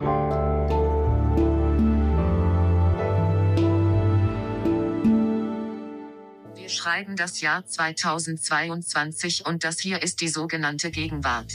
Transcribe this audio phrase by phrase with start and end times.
[0.00, 0.08] Wir
[6.68, 11.54] schreiben das Jahr 2022 und das hier ist die sogenannte Gegenwart.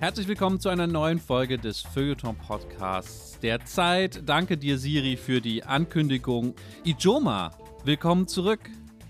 [0.00, 4.22] Herzlich willkommen zu einer neuen Folge des Feuilleton Podcasts der Zeit.
[4.26, 6.54] Danke dir, Siri, für die Ankündigung.
[6.84, 7.50] Ijoma,
[7.84, 8.60] willkommen zurück.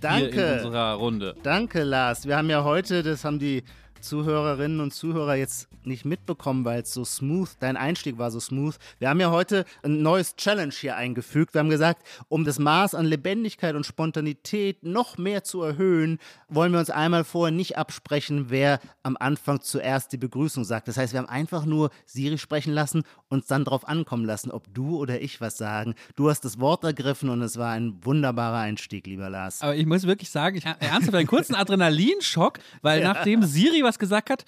[0.00, 0.32] Danke.
[0.32, 1.34] Hier in unserer Runde.
[1.42, 2.26] Danke, Lars.
[2.26, 3.62] Wir haben ja heute, das haben die
[4.00, 8.76] Zuhörerinnen und Zuhörer jetzt nicht mitbekommen, weil es so smooth, dein Einstieg war so smooth.
[8.98, 11.54] Wir haben ja heute ein neues Challenge hier eingefügt.
[11.54, 16.18] Wir haben gesagt, um das Maß an Lebendigkeit und Spontanität noch mehr zu erhöhen,
[16.48, 20.88] wollen wir uns einmal vorher nicht absprechen, wer am Anfang zuerst die Begrüßung sagt.
[20.88, 24.72] Das heißt, wir haben einfach nur Siri sprechen lassen und dann darauf ankommen lassen, ob
[24.72, 25.94] du oder ich was sagen.
[26.16, 29.62] Du hast das Wort ergriffen und es war ein wunderbarer Einstieg, lieber Lars.
[29.62, 33.12] Aber ich muss wirklich sagen, ich habe ernsthaft einen kurzen Adrenalinschock, weil ja.
[33.12, 34.44] nachdem Siri was gesagt hat,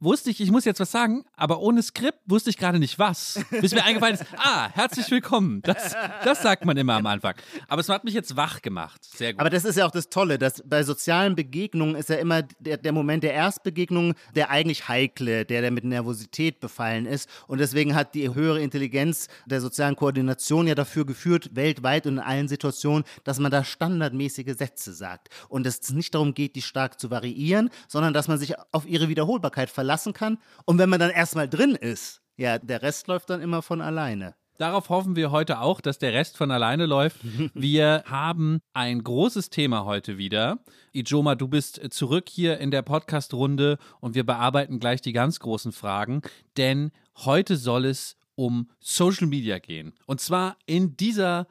[0.00, 3.40] wusste ich, ich muss jetzt was sagen, aber ohne Skript wusste ich gerade nicht was.
[3.50, 5.60] Bis mir eingefallen ist, ah, herzlich willkommen.
[5.62, 7.34] Das, das sagt man immer am Anfang.
[7.66, 9.04] Aber es hat mich jetzt wach gemacht.
[9.04, 9.40] Sehr gut.
[9.40, 12.76] Aber das ist ja auch das Tolle, dass bei sozialen Begegnungen ist ja immer der,
[12.76, 17.28] der Moment der Erstbegegnung der eigentlich heikle, der, der mit Nervosität befallen ist.
[17.46, 22.18] Und deswegen hat die höhere Intelligenz der sozialen Koordination ja dafür geführt, weltweit und in
[22.20, 25.28] allen Situationen, dass man da standardmäßige Sätze sagt.
[25.48, 29.08] Und es nicht darum geht, die stark zu variieren, sondern dass man sich auf ihre
[29.08, 30.38] Wiederholbarkeit verlässt verlassen kann.
[30.66, 34.34] Und wenn man dann erstmal drin ist, ja, der Rest läuft dann immer von alleine.
[34.58, 37.20] Darauf hoffen wir heute auch, dass der Rest von alleine läuft.
[37.54, 40.58] Wir haben ein großes Thema heute wieder.
[40.92, 45.70] Ijoma, du bist zurück hier in der Podcast-Runde und wir bearbeiten gleich die ganz großen
[45.70, 46.22] Fragen,
[46.56, 46.90] denn
[47.24, 49.94] heute soll es um Social Media gehen.
[50.06, 51.46] Und zwar in dieser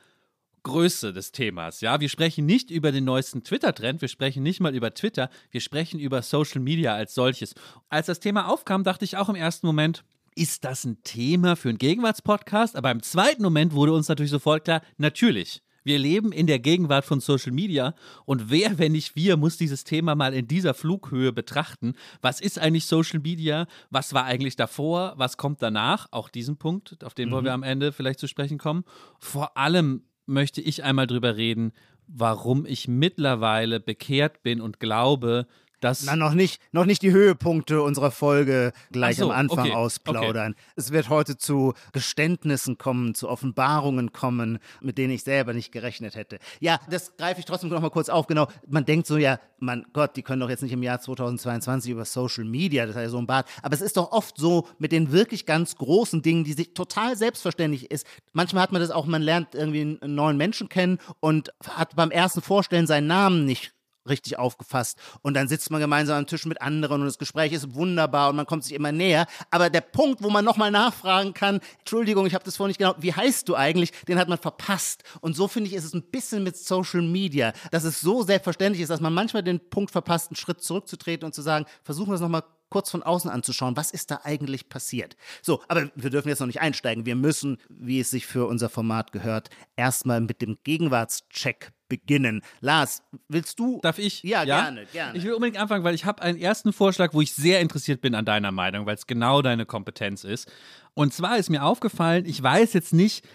[0.68, 1.82] Größe des Themas.
[1.82, 5.62] Ja, wir sprechen nicht über den neuesten Twitter-Trend, wir sprechen nicht mal über Twitter, wir
[5.62, 7.56] sprechen über Social Media als solches.
[7.90, 10.04] Als das Thema aufkam, dachte ich auch im ersten Moment,
[10.36, 12.76] ist das ein Thema für einen Gegenwartspodcast?
[12.76, 15.64] Aber im zweiten Moment wurde uns natürlich sofort klar, natürlich.
[15.88, 19.86] Wir leben in der Gegenwart von Social Media und wer, wenn nicht wir, muss dieses
[19.86, 21.94] Thema mal in dieser Flughöhe betrachten.
[22.22, 23.68] Was ist eigentlich Social Media?
[23.90, 25.14] Was war eigentlich davor?
[25.16, 26.08] Was kommt danach?
[26.12, 27.34] Auch diesen Punkt, auf den mhm.
[27.34, 28.84] wollen wir am Ende vielleicht zu sprechen kommen.
[29.18, 31.74] Vor allem möchte ich einmal drüber reden,
[32.08, 35.48] warum ich mittlerweile bekehrt bin und glaube,
[35.80, 39.74] das Na, noch nicht, noch nicht die Höhepunkte unserer Folge gleich so, am Anfang okay,
[39.74, 40.54] ausplaudern.
[40.54, 40.72] Okay.
[40.76, 46.16] Es wird heute zu Geständnissen kommen, zu Offenbarungen kommen, mit denen ich selber nicht gerechnet
[46.16, 46.40] hätte.
[46.60, 48.28] Ja, das greife ich trotzdem noch mal kurz auf.
[48.28, 51.92] Genau, man denkt so, ja, mein Gott, die können doch jetzt nicht im Jahr 2022
[51.92, 53.46] über Social Media, das ist ja so ein Bad.
[53.62, 57.16] Aber es ist doch oft so mit den wirklich ganz großen Dingen, die sich total
[57.16, 58.06] selbstverständlich ist.
[58.34, 62.12] Manchmal hat man das auch, man lernt irgendwie einen neuen Menschen kennen und hat beim
[62.12, 63.77] ersten Vorstellen seinen Namen nicht
[64.10, 64.98] richtig aufgefasst.
[65.22, 68.36] Und dann sitzt man gemeinsam am Tisch mit anderen und das Gespräch ist wunderbar und
[68.36, 69.28] man kommt sich immer näher.
[69.52, 72.96] Aber der Punkt, wo man nochmal nachfragen kann, Entschuldigung, ich habe das vorhin nicht genau,
[72.98, 75.04] wie heißt du eigentlich, den hat man verpasst.
[75.22, 78.82] Und so finde ich, ist es ein bisschen mit Social Media, dass es so selbstverständlich
[78.82, 82.16] ist, dass man manchmal den Punkt verpasst, einen Schritt zurückzutreten und zu sagen, versuchen wir
[82.16, 85.16] es nochmal kurz von außen anzuschauen, was ist da eigentlich passiert.
[85.42, 87.06] So, aber wir dürfen jetzt noch nicht einsteigen.
[87.06, 92.42] Wir müssen, wie es sich für unser Format gehört, erstmal mit dem Gegenwartscheck beginnen.
[92.60, 93.80] Lars, willst du?
[93.82, 94.24] Darf ich?
[94.24, 95.18] Ja, ja, gerne, gerne.
[95.18, 98.16] Ich will unbedingt anfangen, weil ich habe einen ersten Vorschlag, wo ich sehr interessiert bin
[98.16, 100.52] an deiner Meinung, weil es genau deine Kompetenz ist.
[100.94, 103.26] Und zwar ist mir aufgefallen, ich weiß jetzt nicht,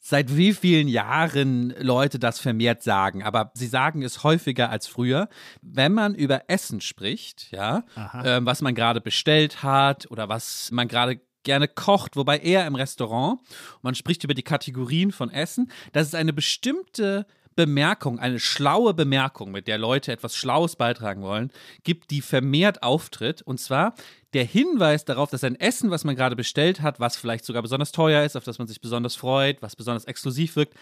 [0.00, 5.28] seit wie vielen Jahren Leute das vermehrt sagen, aber sie sagen es häufiger als früher.
[5.60, 7.84] Wenn man über Essen spricht, ja,
[8.24, 12.74] ähm, was man gerade bestellt hat oder was man gerade gerne kocht, wobei eher im
[12.74, 13.40] Restaurant,
[13.82, 19.50] man spricht über die Kategorien von Essen, das ist eine bestimmte Bemerkung, eine schlaue Bemerkung,
[19.50, 21.50] mit der Leute etwas Schlaues beitragen wollen,
[21.84, 23.42] gibt, die vermehrt auftritt.
[23.42, 23.94] Und zwar
[24.32, 27.92] der Hinweis darauf, dass ein Essen, was man gerade bestellt hat, was vielleicht sogar besonders
[27.92, 30.74] teuer ist, auf das man sich besonders freut, was besonders exklusiv wirkt,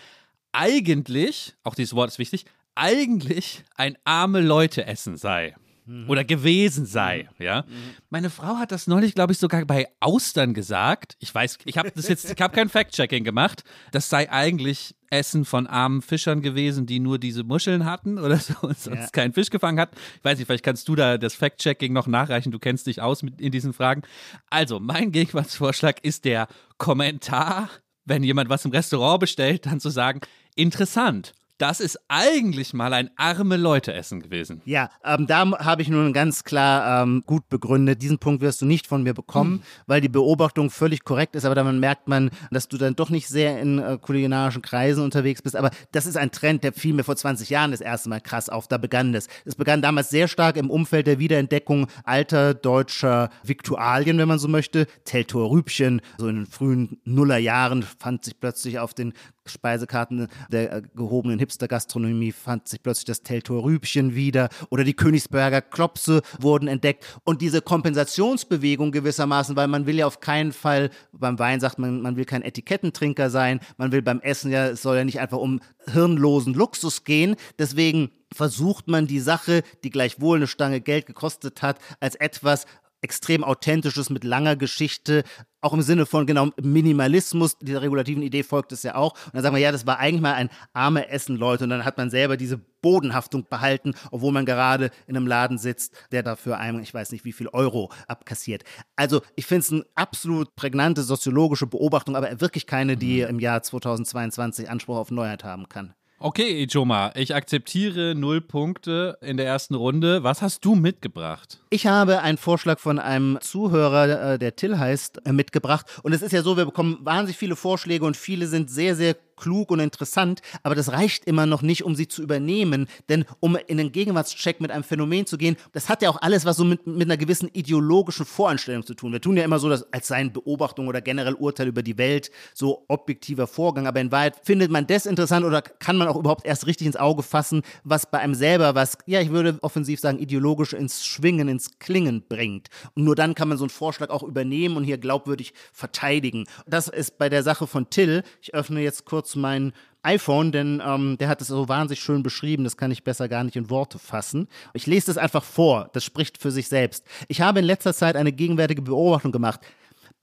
[0.52, 5.54] eigentlich, auch dieses Wort ist wichtig, eigentlich ein arme Leute Essen sei
[5.88, 6.08] mhm.
[6.08, 7.44] oder gewesen sei, mhm.
[7.44, 7.62] ja.
[7.62, 7.74] Mhm.
[8.10, 11.16] Meine Frau hat das neulich, glaube ich, sogar bei Austern gesagt.
[11.18, 13.64] Ich weiß, ich habe das jetzt, ich habe kein Fact-Checking gemacht.
[13.90, 18.54] Das sei eigentlich Essen von armen Fischern gewesen, die nur diese Muscheln hatten oder so
[18.60, 19.10] und sonst ja.
[19.10, 19.90] keinen Fisch gefangen hat.
[20.16, 22.52] Ich weiß nicht, vielleicht kannst du da das Fact-Checking noch nachreichen.
[22.52, 24.02] Du kennst dich aus mit, in diesen Fragen.
[24.50, 26.46] Also, mein Gegenwartsvorschlag ist der
[26.76, 27.70] Kommentar,
[28.04, 30.20] wenn jemand was im Restaurant bestellt, dann zu sagen,
[30.54, 34.62] interessant das ist eigentlich mal ein arme Leute-Essen gewesen.
[34.64, 38.00] Ja, ähm, da habe ich nun ganz klar ähm, gut begründet.
[38.00, 39.62] Diesen Punkt wirst du nicht von mir bekommen, mhm.
[39.86, 43.28] weil die Beobachtung völlig korrekt ist, aber dann merkt man, dass du dann doch nicht
[43.28, 45.56] sehr in äh, kulinarischen Kreisen unterwegs bist.
[45.56, 48.48] Aber das ist ein Trend, der fiel mir vor 20 Jahren das erste Mal krass
[48.48, 48.68] auf.
[48.68, 49.26] Da begann das.
[49.44, 54.48] Es begann damals sehr stark im Umfeld der Wiederentdeckung alter deutscher Viktualien, wenn man so
[54.48, 54.86] möchte.
[55.04, 59.12] Teltor Rübchen, so in den frühen Nullerjahren fand sich plötzlich auf den
[59.48, 65.62] Speisekarten der äh, gehobenen Hipster-Gastronomie fand sich plötzlich das Teltor Rübchen wieder oder die Königsberger
[65.62, 67.04] Klopse wurden entdeckt.
[67.24, 72.00] Und diese Kompensationsbewegung gewissermaßen, weil man will ja auf keinen Fall, beim Wein sagt man,
[72.00, 75.38] man will kein Etikettentrinker sein, man will beim Essen ja, es soll ja nicht einfach
[75.38, 75.60] um
[75.92, 81.78] hirnlosen Luxus gehen, deswegen versucht man die Sache, die gleichwohl eine Stange Geld gekostet hat,
[82.00, 82.66] als etwas
[83.00, 85.24] extrem authentisches mit langer Geschichte,
[85.60, 89.14] auch im Sinne von genau Minimalismus, dieser regulativen Idee folgt es ja auch.
[89.26, 91.64] Und dann sagen wir, ja, das war eigentlich mal ein arme Essen, Leute.
[91.64, 95.94] Und dann hat man selber diese Bodenhaftung behalten, obwohl man gerade in einem Laden sitzt,
[96.12, 98.62] der dafür einem, ich weiß nicht, wie viel Euro abkassiert.
[98.94, 103.28] Also ich finde es eine absolut prägnante soziologische Beobachtung, aber wirklich keine, die mhm.
[103.28, 105.94] im Jahr 2022 Anspruch auf Neuheit haben kann.
[106.20, 110.24] Okay, Ijoma, ich akzeptiere null Punkte in der ersten Runde.
[110.24, 111.60] Was hast du mitgebracht?
[111.70, 115.86] Ich habe einen Vorschlag von einem Zuhörer, äh, der Till heißt, äh, mitgebracht.
[116.02, 119.14] Und es ist ja so, wir bekommen wahnsinnig viele Vorschläge und viele sind sehr, sehr
[119.38, 122.86] klug und interessant, aber das reicht immer noch nicht, um sie zu übernehmen.
[123.08, 126.44] Denn um in den Gegenwartscheck mit einem Phänomen zu gehen, das hat ja auch alles
[126.44, 129.12] was so mit, mit einer gewissen ideologischen Voreinstellung zu tun.
[129.12, 132.30] Wir tun ja immer so, dass, als seien Beobachtungen oder generell Urteile über die Welt
[132.54, 133.86] so objektiver Vorgang.
[133.86, 136.96] Aber in Wahrheit findet man das interessant oder kann man auch überhaupt erst richtig ins
[136.96, 141.48] Auge fassen, was bei einem selber was, ja, ich würde offensiv sagen, ideologisch ins Schwingen,
[141.48, 142.68] ins Klingen bringt.
[142.94, 146.44] Und nur dann kann man so einen Vorschlag auch übernehmen und hier glaubwürdig verteidigen.
[146.66, 148.22] Das ist bei der Sache von Till.
[148.40, 149.72] Ich öffne jetzt kurz kurz mein
[150.02, 153.44] iPhone, denn ähm, der hat es so wahnsinnig schön beschrieben, das kann ich besser gar
[153.44, 154.48] nicht in Worte fassen.
[154.72, 157.04] Ich lese das einfach vor, das spricht für sich selbst.
[157.28, 159.60] Ich habe in letzter Zeit eine gegenwärtige Beobachtung gemacht.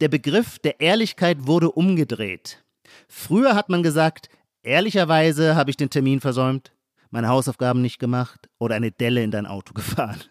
[0.01, 2.63] Der Begriff der Ehrlichkeit wurde umgedreht.
[3.07, 4.29] Früher hat man gesagt,
[4.63, 6.71] ehrlicherweise habe ich den Termin versäumt,
[7.11, 10.21] meine Hausaufgaben nicht gemacht oder eine Delle in dein Auto gefahren.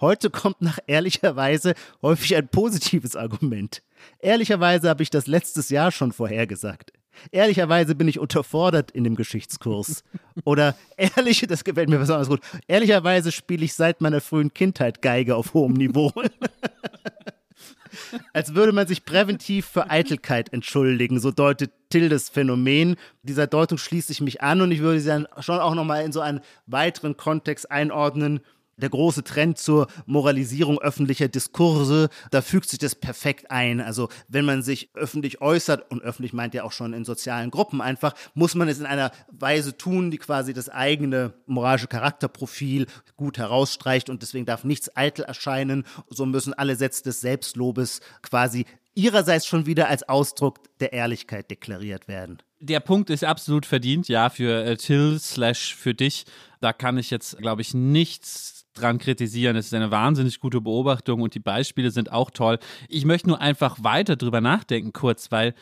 [0.00, 3.82] Heute kommt nach ehrlicherweise häufig ein positives Argument.
[4.20, 6.92] Ehrlicherweise habe ich das letztes Jahr schon vorhergesagt.
[7.30, 10.04] Ehrlicherweise bin ich unterfordert in dem Geschichtskurs.
[10.44, 12.40] Oder ehrlich, das gefällt mir besonders gut.
[12.66, 16.12] Ehrlicherweise spiele ich seit meiner frühen Kindheit Geige auf hohem Niveau.
[18.32, 22.96] Als würde man sich präventiv für Eitelkeit entschuldigen, so deutet Tildes Phänomen.
[23.22, 26.12] Dieser Deutung schließe ich mich an und ich würde sie dann schon auch nochmal in
[26.12, 28.40] so einen weiteren Kontext einordnen,
[28.76, 33.80] der große Trend zur Moralisierung öffentlicher Diskurse, da fügt sich das perfekt ein.
[33.80, 37.80] Also wenn man sich öffentlich äußert, und öffentlich meint ja auch schon in sozialen Gruppen
[37.80, 42.86] einfach, muss man es in einer Weise tun, die quasi das eigene moralische Charakterprofil
[43.16, 45.84] gut herausstreicht und deswegen darf nichts eitel erscheinen.
[46.08, 52.08] So müssen alle Sätze des Selbstlobes quasi ihrerseits schon wieder als Ausdruck der Ehrlichkeit deklariert
[52.08, 52.38] werden.
[52.60, 56.24] Der Punkt ist absolut verdient, ja, für äh, Till slash für dich.
[56.60, 59.56] Da kann ich jetzt, glaube ich, nichts dran kritisieren.
[59.56, 62.58] Es ist eine wahnsinnig gute Beobachtung und die Beispiele sind auch toll.
[62.88, 65.54] Ich möchte nur einfach weiter drüber nachdenken kurz, weil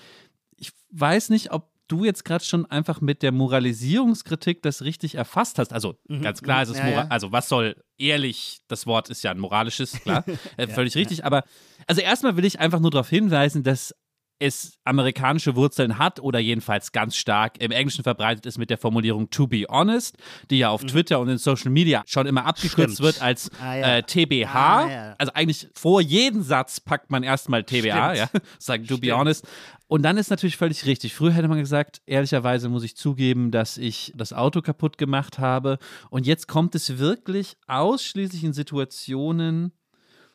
[0.56, 5.58] ich weiß nicht, ob du jetzt gerade schon einfach mit der Moralisierungskritik das richtig erfasst
[5.58, 5.72] hast.
[5.72, 6.22] Also mhm.
[6.22, 7.06] ganz klar ist es, ja, ja.
[7.08, 10.24] also was soll ehrlich, das Wort ist ja ein moralisches, klar,
[10.56, 11.24] äh, völlig ja, richtig.
[11.24, 11.44] Aber
[11.86, 13.94] also erstmal will ich einfach nur darauf hinweisen, dass
[14.42, 19.30] es amerikanische Wurzeln hat oder jedenfalls ganz stark im Englischen verbreitet ist mit der Formulierung
[19.30, 20.16] to be honest,
[20.50, 20.88] die ja auf mhm.
[20.88, 23.00] Twitter und in Social Media schon immer abgekürzt Stimmt.
[23.00, 23.96] wird als ah, ja.
[23.96, 24.54] äh, TBH.
[24.54, 25.14] Ah, ja.
[25.18, 29.00] Also eigentlich vor jedem Satz packt man erstmal TBA, ja, sagen to Stimmt.
[29.02, 29.46] be honest.
[29.86, 31.14] Und dann ist natürlich völlig richtig.
[31.14, 35.78] Früher hätte man gesagt, ehrlicherweise muss ich zugeben, dass ich das Auto kaputt gemacht habe.
[36.08, 39.72] Und jetzt kommt es wirklich ausschließlich in Situationen,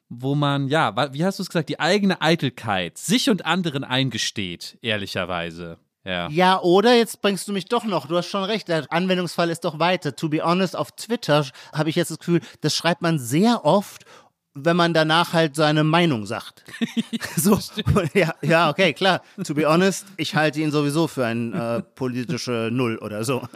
[0.10, 4.78] wo man, ja, wie hast du es gesagt, die eigene Eitelkeit sich und anderen eingesteht,
[4.82, 5.78] ehrlicherweise.
[6.06, 6.30] Ja.
[6.30, 9.66] ja, oder jetzt bringst du mich doch noch, du hast schon recht, der Anwendungsfall ist
[9.66, 10.16] doch weiter.
[10.16, 14.06] To be honest, auf Twitter habe ich jetzt das Gefühl, das schreibt man sehr oft
[14.64, 16.64] wenn man danach halt seine Meinung sagt.
[17.36, 17.60] so,
[18.14, 19.22] ja, ja, okay, klar.
[19.44, 23.48] To be honest, ich halte ihn sowieso für ein äh, politische Null oder so.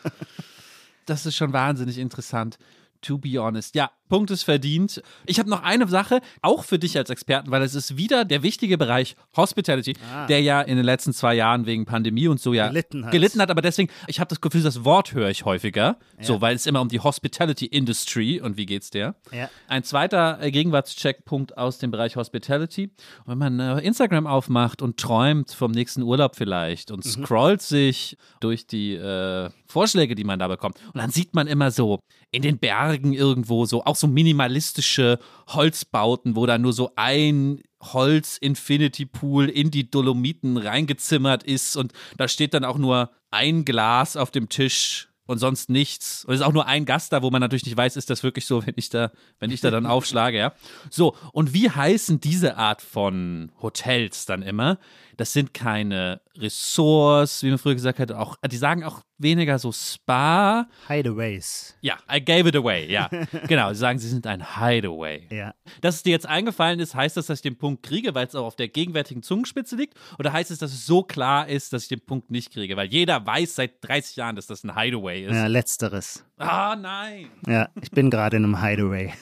[1.06, 2.58] das ist schon wahnsinnig interessant.
[3.02, 3.76] To be honest.
[3.76, 5.02] Ja, Punkt ist verdient.
[5.26, 8.44] Ich habe noch eine Sache, auch für dich als Experten, weil es ist wieder der
[8.44, 10.28] wichtige Bereich Hospitality, ah.
[10.28, 13.14] der ja in den letzten zwei Jahren wegen Pandemie und so ja gelitten hat.
[13.14, 16.24] Gelitten hat aber deswegen, ich habe das Gefühl, das Wort höre ich häufiger, ja.
[16.26, 19.16] so, weil es immer um die Hospitality Industry und wie geht's der?
[19.32, 19.50] Ja.
[19.70, 22.92] Ein zweiter äh, Gegenwartscheckpunkt aus dem Bereich Hospitality.
[23.26, 27.10] wenn man äh, Instagram aufmacht und träumt vom nächsten Urlaub vielleicht und mhm.
[27.10, 30.78] scrollt sich durch die äh, Vorschläge, die man da bekommt.
[30.88, 36.36] Und dann sieht man immer so in den Bergen irgendwo so auch so minimalistische Holzbauten,
[36.36, 42.66] wo da nur so ein Holz-Infinity-Pool in die Dolomiten reingezimmert ist und da steht dann
[42.66, 46.26] auch nur ein Glas auf dem Tisch und sonst nichts.
[46.26, 48.22] Und es ist auch nur ein Gast da, wo man natürlich nicht weiß, ist das
[48.22, 50.54] wirklich so, wenn ich da, wenn ich da dann aufschlage, ja.
[50.90, 54.78] So, und wie heißen diese Art von Hotels dann immer?
[55.18, 59.72] Das sind keine Ressorts, wie man früher gesagt hat, auch, die sagen auch weniger so
[59.72, 60.68] Spa.
[60.88, 61.76] Hideaways.
[61.82, 63.10] Ja, I gave it away, ja.
[63.48, 65.28] genau, sie sagen, sie sind ein Hideaway.
[65.30, 65.54] Ja.
[65.82, 68.36] Dass es dir jetzt eingefallen ist, heißt das, dass ich den Punkt kriege, weil es
[68.36, 69.96] auch auf der gegenwärtigen Zungenspitze liegt?
[70.20, 72.76] Oder heißt es, dass es so klar ist, dass ich den Punkt nicht kriege?
[72.78, 75.36] Weil jeder weiß seit 30 Jahren, dass das ein Hideaway ist.
[75.36, 76.24] Ja, letzteres.
[76.38, 77.28] Ah, nein.
[77.48, 79.14] Ja, ich bin gerade in einem Hideaway.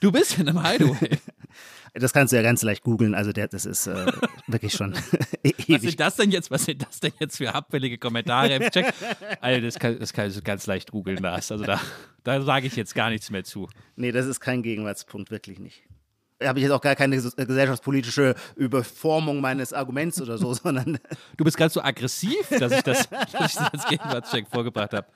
[0.00, 1.18] du bist in einem Hideaway.
[1.94, 3.14] Das kannst du ja ganz leicht googeln.
[3.14, 4.06] Also der, das ist äh,
[4.46, 4.94] wirklich schon
[5.42, 5.68] ewig.
[5.68, 6.50] Was sind das denn jetzt?
[6.50, 8.92] Was sind das denn jetzt für abfällige Kommentare im Check?
[9.40, 11.50] Also das, kann, das kannst du ganz leicht googeln, Lars.
[11.50, 11.80] Also da,
[12.24, 13.68] da sage ich jetzt gar nichts mehr zu.
[13.96, 15.82] Nee, das ist kein Gegenwartspunkt, wirklich nicht.
[16.40, 20.98] Da habe ich jetzt auch gar keine gesellschaftspolitische Überformung meines Arguments oder so, sondern.
[21.36, 25.06] Du bist ganz so aggressiv, dass ich das, dass ich das als Gegenwartscheck vorgebracht habe.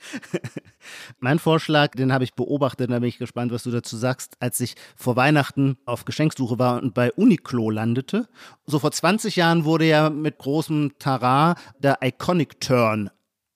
[1.18, 4.60] mein Vorschlag, den habe ich beobachtet, da bin ich gespannt, was du dazu sagst, als
[4.60, 8.28] ich vor Weihnachten auf Geschenksuche war und bei Uniqlo landete.
[8.66, 13.10] So vor 20 Jahren wurde ja mit großem Tara der Iconic Turn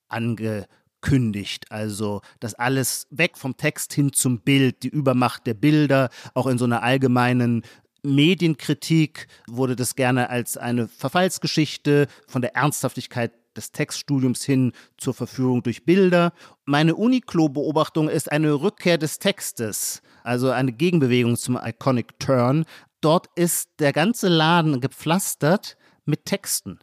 [0.09, 1.67] angekündigt.
[1.71, 6.59] Also das alles weg vom Text hin zum Bild, die Übermacht der Bilder, auch in
[6.59, 7.63] so einer allgemeinen
[8.05, 15.63] Medienkritik wurde das gerne als eine Verfallsgeschichte von der Ernsthaftigkeit des Textstudiums hin zur Verführung
[15.63, 16.33] durch Bilder.
[16.65, 22.65] Meine Uniqlo-Beobachtung ist eine Rückkehr des Textes, also eine Gegenbewegung zum Iconic Turn.
[23.01, 26.79] Dort ist der ganze Laden gepflastert mit Texten.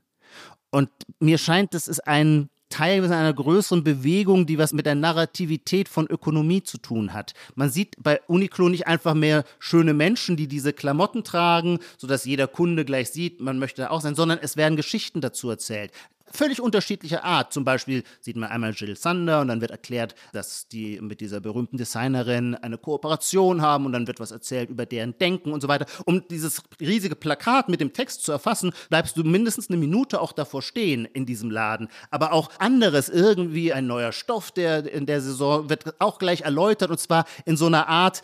[0.72, 5.90] Und mir scheint, das ist ein Teil einer größeren Bewegung, die was mit der Narrativität
[5.90, 7.34] von Ökonomie zu tun hat.
[7.56, 12.48] Man sieht bei Uniqlo nicht einfach mehr schöne Menschen, die diese Klamotten tragen, sodass jeder
[12.48, 15.92] Kunde gleich sieht, man möchte auch sein, sondern es werden Geschichten dazu erzählt
[16.32, 17.54] völlig unterschiedlicher Art.
[17.54, 21.40] Zum Beispiel sieht man einmal Jill Sander und dann wird erklärt, dass die mit dieser
[21.40, 25.68] berühmten Designerin eine Kooperation haben und dann wird was erzählt über deren Denken und so
[25.68, 25.86] weiter.
[26.06, 30.32] Um dieses riesige Plakat mit dem Text zu erfassen, bleibst du mindestens eine Minute auch
[30.32, 31.90] davor stehen in diesem Laden.
[32.12, 36.90] Aber auch anderes, irgendwie ein neuer Stoff, der in der Saison wird auch gleich erläutert
[36.90, 38.22] und zwar in so einer Art,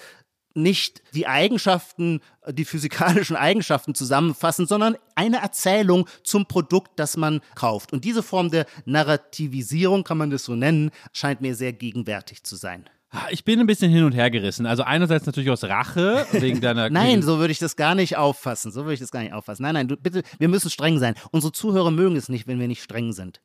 [0.55, 7.93] nicht die Eigenschaften, die physikalischen Eigenschaften zusammenfassen, sondern eine Erzählung zum Produkt, das man kauft.
[7.93, 12.55] Und diese Form der Narrativisierung, kann man das so nennen, scheint mir sehr gegenwärtig zu
[12.55, 12.85] sein.
[13.11, 14.65] Ah, ich bin ein bisschen hin und her gerissen.
[14.65, 16.89] Also einerseits natürlich aus Rache wegen deiner.
[16.89, 18.71] Nein, so würde ich das gar nicht auffassen.
[18.71, 19.63] So würde ich das gar nicht auffassen.
[19.63, 21.15] Nein, nein, du, bitte, wir müssen streng sein.
[21.31, 23.41] Unsere Zuhörer mögen es nicht, wenn wir nicht streng sind.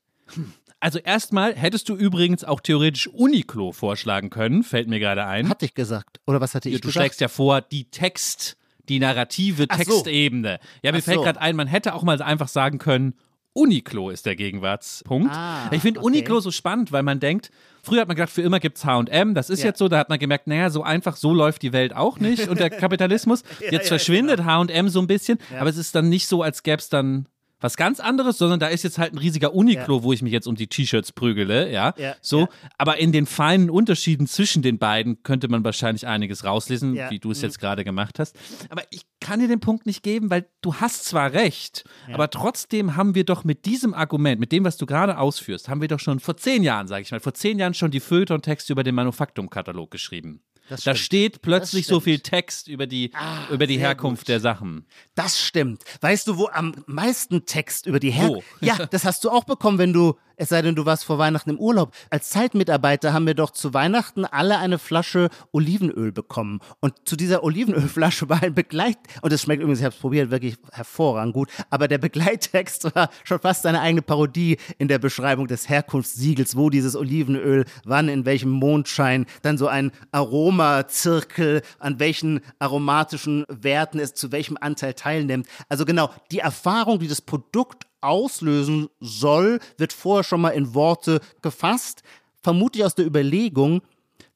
[0.80, 5.48] Also erstmal hättest du übrigens auch theoretisch Uniqlo vorschlagen können, fällt mir gerade ein.
[5.48, 6.20] Hatte ich gesagt.
[6.26, 6.96] Oder was hatte ich du gesagt?
[6.96, 8.56] Du schlägst ja vor, die Text,
[8.88, 10.58] die narrative Textebene.
[10.60, 10.68] So.
[10.82, 11.24] Ja, mir Ach fällt so.
[11.24, 13.14] gerade ein, man hätte auch mal einfach sagen können,
[13.52, 15.34] Uniqlo ist der Gegenwartspunkt.
[15.34, 16.06] Ah, ich finde okay.
[16.06, 17.50] Uniqlo so spannend, weil man denkt,
[17.82, 19.66] früher hat man gedacht, für immer gibt es H&M, das ist ja.
[19.66, 22.48] jetzt so, da hat man gemerkt, naja, so einfach, so läuft die Welt auch nicht
[22.48, 23.42] und der Kapitalismus.
[23.60, 26.62] ja, jetzt ja, verschwindet H&M so ein bisschen, aber es ist dann nicht so, als
[26.62, 27.26] gäbe es dann
[27.60, 30.02] was ganz anderes, sondern da ist jetzt halt ein riesiger Uniqlo, ja.
[30.02, 31.94] wo ich mich jetzt um die T-Shirts prügele, ja.
[31.96, 32.48] ja so, ja.
[32.78, 37.30] aber in den feinen Unterschieden zwischen den beiden könnte man wahrscheinlich einiges rauslesen, wie du
[37.30, 37.44] es mhm.
[37.44, 38.36] jetzt gerade gemacht hast.
[38.68, 42.96] Aber ich kann dir den Punkt nicht geben, weil du hast zwar recht, aber trotzdem
[42.96, 46.00] haben wir doch mit diesem Argument, mit dem, was du gerade ausführst, haben wir doch
[46.00, 48.94] schon vor zehn Jahren, sage ich mal, vor zehn Jahren schon die Feuilleton-Texte über den
[48.94, 50.42] Manufaktumkatalog geschrieben.
[50.76, 54.28] Da steht plötzlich so viel Text über die, ah, über die Herkunft gut.
[54.28, 54.86] der Sachen.
[55.14, 55.84] Das stimmt.
[56.00, 58.48] Weißt du, wo am meisten Text über die Herkunft?
[58.60, 61.50] Ja, das hast du auch bekommen, wenn du es sei denn, du warst vor Weihnachten
[61.50, 61.94] im Urlaub.
[62.08, 66.60] Als Zeitmitarbeiter haben wir doch zu Weihnachten alle eine Flasche Olivenöl bekommen.
[66.80, 70.30] Und zu dieser Olivenölflasche war ein Begleit, und es schmeckt übrigens, ich habe es probiert,
[70.30, 75.46] wirklich hervorragend gut, aber der Begleittext war schon fast eine eigene Parodie in der Beschreibung
[75.46, 82.40] des Herkunftssiegels, wo dieses Olivenöl, wann, in welchem Mondschein, dann so ein Aromazirkel, an welchen
[82.58, 85.46] aromatischen Werten es zu welchem Anteil teilnimmt.
[85.68, 91.20] Also genau, die Erfahrung, die das Produkt auslösen soll, wird vorher schon mal in Worte
[91.42, 92.02] gefasst.
[92.42, 93.82] Vermutlich aus der Überlegung,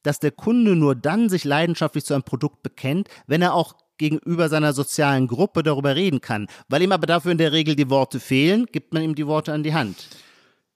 [0.02, 4.48] dass der Kunde nur dann sich leidenschaftlich zu einem Produkt bekennt, wenn er auch gegenüber
[4.48, 6.48] seiner sozialen Gruppe darüber reden kann.
[6.68, 9.52] Weil ihm aber dafür in der Regel die Worte fehlen, gibt man ihm die Worte
[9.52, 10.08] an die Hand.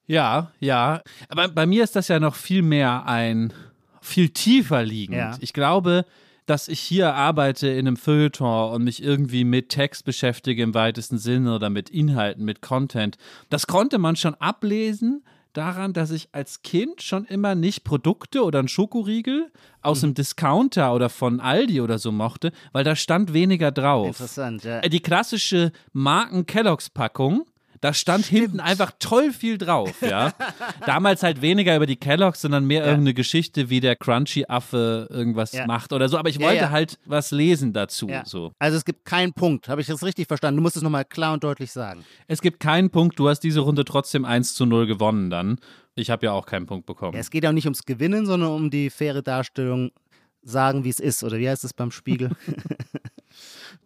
[0.06, 1.02] Ja, ja.
[1.28, 3.52] Aber bei mir ist das ja noch viel mehr ein,
[4.00, 5.18] viel tiefer liegend.
[5.18, 5.36] Ja.
[5.40, 6.06] Ich glaube,
[6.48, 11.18] dass ich hier arbeite in einem Feuilleton und mich irgendwie mit Text beschäftige im weitesten
[11.18, 13.18] Sinne oder mit Inhalten, mit Content.
[13.50, 18.60] Das konnte man schon ablesen daran, dass ich als Kind schon immer nicht Produkte oder
[18.60, 19.50] einen Schokoriegel
[19.82, 20.06] aus mhm.
[20.06, 24.06] einem Discounter oder von Aldi oder so mochte, weil da stand weniger drauf.
[24.06, 24.80] Interessant, ja.
[24.80, 27.44] Die klassische Marken-Kelloggs-Packung
[27.80, 28.40] da stand Stimmt.
[28.40, 30.32] hinten einfach toll viel drauf, ja.
[30.86, 32.86] Damals halt weniger über die Kelloggs, sondern mehr ja.
[32.86, 35.66] irgendeine Geschichte, wie der Crunchy-Affe irgendwas ja.
[35.66, 36.18] macht oder so.
[36.18, 38.10] Aber ich wollte ja, halt was lesen dazu.
[38.24, 38.52] So.
[38.58, 39.68] Also es gibt keinen Punkt.
[39.68, 40.56] Habe ich das richtig verstanden?
[40.56, 42.04] Du musst es nochmal klar und deutlich sagen.
[42.26, 43.18] Es gibt keinen Punkt.
[43.18, 45.58] Du hast diese Runde trotzdem 1 zu 0 gewonnen dann.
[45.94, 47.18] Ich habe ja auch keinen Punkt bekommen.
[47.18, 49.90] es geht auch nicht ums Gewinnen, sondern um die faire Darstellung,
[50.42, 51.22] sagen, wie es ist.
[51.22, 52.30] Oder wie heißt es beim Spiegel?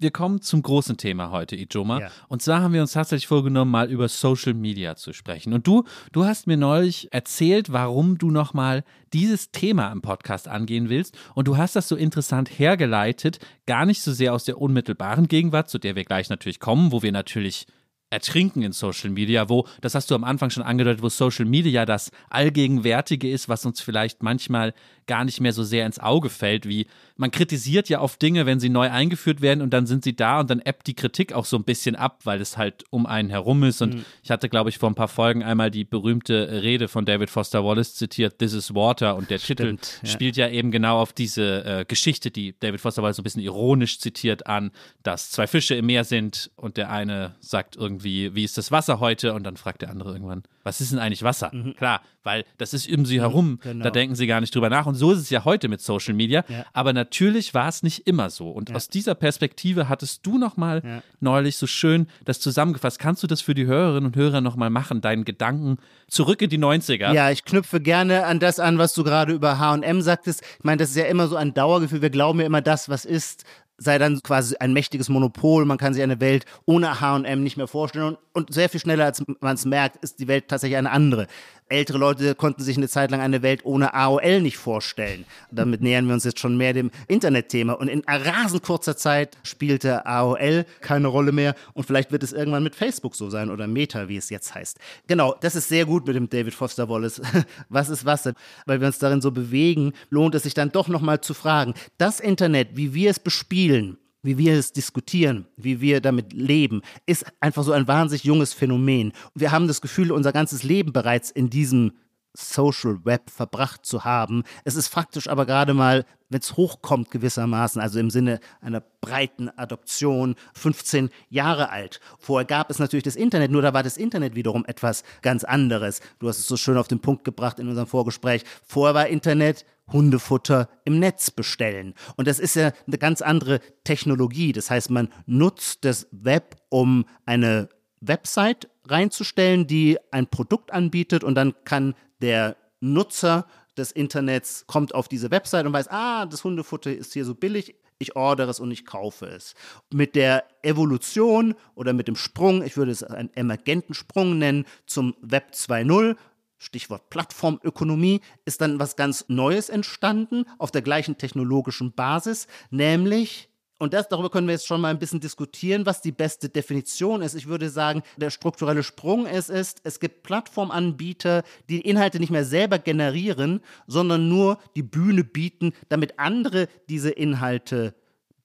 [0.03, 2.01] wir kommen zum großen Thema heute, Ijoma.
[2.01, 2.11] Ja.
[2.29, 5.53] Und zwar haben wir uns tatsächlich vorgenommen, mal über Social Media zu sprechen.
[5.53, 10.89] Und du, du hast mir neulich erzählt, warum du nochmal dieses Thema im Podcast angehen
[10.89, 11.17] willst.
[11.35, 15.71] Und du hast das so interessant hergeleitet, gar nicht so sehr aus der unmittelbaren Gegenwart,
[15.71, 17.67] zu der wir gleich natürlich kommen, wo wir natürlich
[18.13, 21.87] ertrinken in Social Media, wo, das hast du am Anfang schon angedeutet, wo Social Media
[21.87, 24.75] das Allgegenwärtige ist, was uns vielleicht manchmal
[25.07, 28.61] gar nicht mehr so sehr ins Auge fällt, wie man kritisiert ja oft Dinge, wenn
[28.61, 31.45] sie neu eingeführt werden und dann sind sie da und dann ebbt die Kritik auch
[31.45, 33.83] so ein bisschen ab, weil es halt um einen herum ist.
[33.83, 34.05] Und mhm.
[34.23, 37.65] ich hatte, glaube ich, vor ein paar Folgen einmal die berühmte Rede von David Foster
[37.65, 40.09] Wallace zitiert, This is Water und der Stimmt, Titel ja.
[40.09, 43.43] spielt ja eben genau auf diese äh, Geschichte, die David Foster Wallace so ein bisschen
[43.43, 44.71] ironisch zitiert an,
[45.03, 49.01] dass zwei Fische im Meer sind und der eine sagt irgendwie, wie ist das Wasser
[49.01, 49.35] heute?
[49.35, 51.51] Und dann fragt der andere irgendwann, was ist denn eigentlich Wasser?
[51.53, 51.75] Mhm.
[51.75, 53.83] Klar, weil das ist um sie herum, genau.
[53.85, 54.87] da denken sie gar nicht drüber nach.
[54.87, 56.45] Und so ist es ja heute mit Social Media.
[56.49, 56.65] Ja.
[56.73, 58.51] Aber natürlich war es nicht immer so.
[58.51, 58.77] Und ja.
[58.77, 61.03] aus dieser Perspektive hattest du nochmal ja.
[61.21, 62.99] neulich so schön das zusammengefasst.
[62.99, 65.79] Kannst du das für die Hörerinnen und Hörer nochmal machen, deinen Gedanken
[66.09, 67.13] zurück in die 90er?
[67.13, 70.43] Ja, ich knüpfe gerne an das an, was du gerade über HM sagtest.
[70.59, 72.03] Ich meine, das ist ja immer so ein Dauergefühl.
[72.03, 73.45] Wir glauben ja immer, das, was ist,
[73.79, 75.65] sei dann quasi ein mächtiges Monopol.
[75.65, 78.05] Man kann sich eine Welt ohne HM nicht mehr vorstellen.
[78.07, 81.27] Und, und sehr viel schneller, als man es merkt, ist die Welt tatsächlich eine andere
[81.69, 85.25] ältere Leute konnten sich eine Zeit lang eine Welt ohne AOL nicht vorstellen.
[85.51, 87.73] Damit nähern wir uns jetzt schon mehr dem Internetthema.
[87.75, 91.55] Und in rasend kurzer Zeit spielte AOL keine Rolle mehr.
[91.75, 94.79] Und vielleicht wird es irgendwann mit Facebook so sein oder Meta, wie es jetzt heißt.
[95.07, 97.21] Genau, das ist sehr gut mit dem David Foster Wallace.
[97.69, 98.29] Was ist was?
[98.67, 101.75] Weil wir uns darin so bewegen, lohnt es sich dann doch nochmal zu fragen.
[101.99, 107.27] Das Internet, wie wir es bespielen, wie wir es diskutieren, wie wir damit leben, ist
[107.41, 109.13] einfach so ein wahnsinnig junges Phänomen.
[109.35, 111.93] Wir haben das Gefühl, unser ganzes Leben bereits in diesem
[112.35, 114.43] Social Web verbracht zu haben.
[114.65, 119.51] Es ist faktisch aber gerade mal, wenn es hochkommt gewissermaßen, also im Sinne einer breiten
[119.51, 122.01] Adoption, 15 Jahre alt.
[122.19, 126.01] Vorher gab es natürlich das Internet, nur da war das Internet wiederum etwas ganz anderes.
[126.21, 128.45] Du hast es so schön auf den Punkt gebracht in unserem Vorgespräch.
[128.65, 131.95] Vorher war Internet Hundefutter im Netz bestellen.
[132.17, 134.53] Und das ist ja eine ganz andere Technologie.
[134.53, 137.69] Das heißt, man nutzt das Web, um eine
[138.01, 145.09] Website reinzustellen, die ein Produkt anbietet und dann kann der Nutzer des Internets kommt auf
[145.09, 148.71] diese Website und weiß, ah, das Hundefutter ist hier so billig, ich ordere es und
[148.71, 149.55] ich kaufe es.
[149.93, 155.15] Mit der Evolution oder mit dem Sprung, ich würde es einen emergenten Sprung nennen, zum
[155.23, 156.17] Web 2.0,
[156.63, 163.49] Stichwort Plattformökonomie, ist dann was ganz Neues entstanden auf der gleichen technologischen Basis, nämlich
[163.79, 167.21] und das, darüber können wir jetzt schon mal ein bisschen diskutieren, was die beste Definition
[167.21, 167.35] ist.
[167.35, 172.45] Ich würde sagen, der strukturelle Sprung ist, ist, es gibt Plattformanbieter, die Inhalte nicht mehr
[172.45, 177.97] selber generieren, sondern nur die Bühne bieten, damit andere diese Inhalte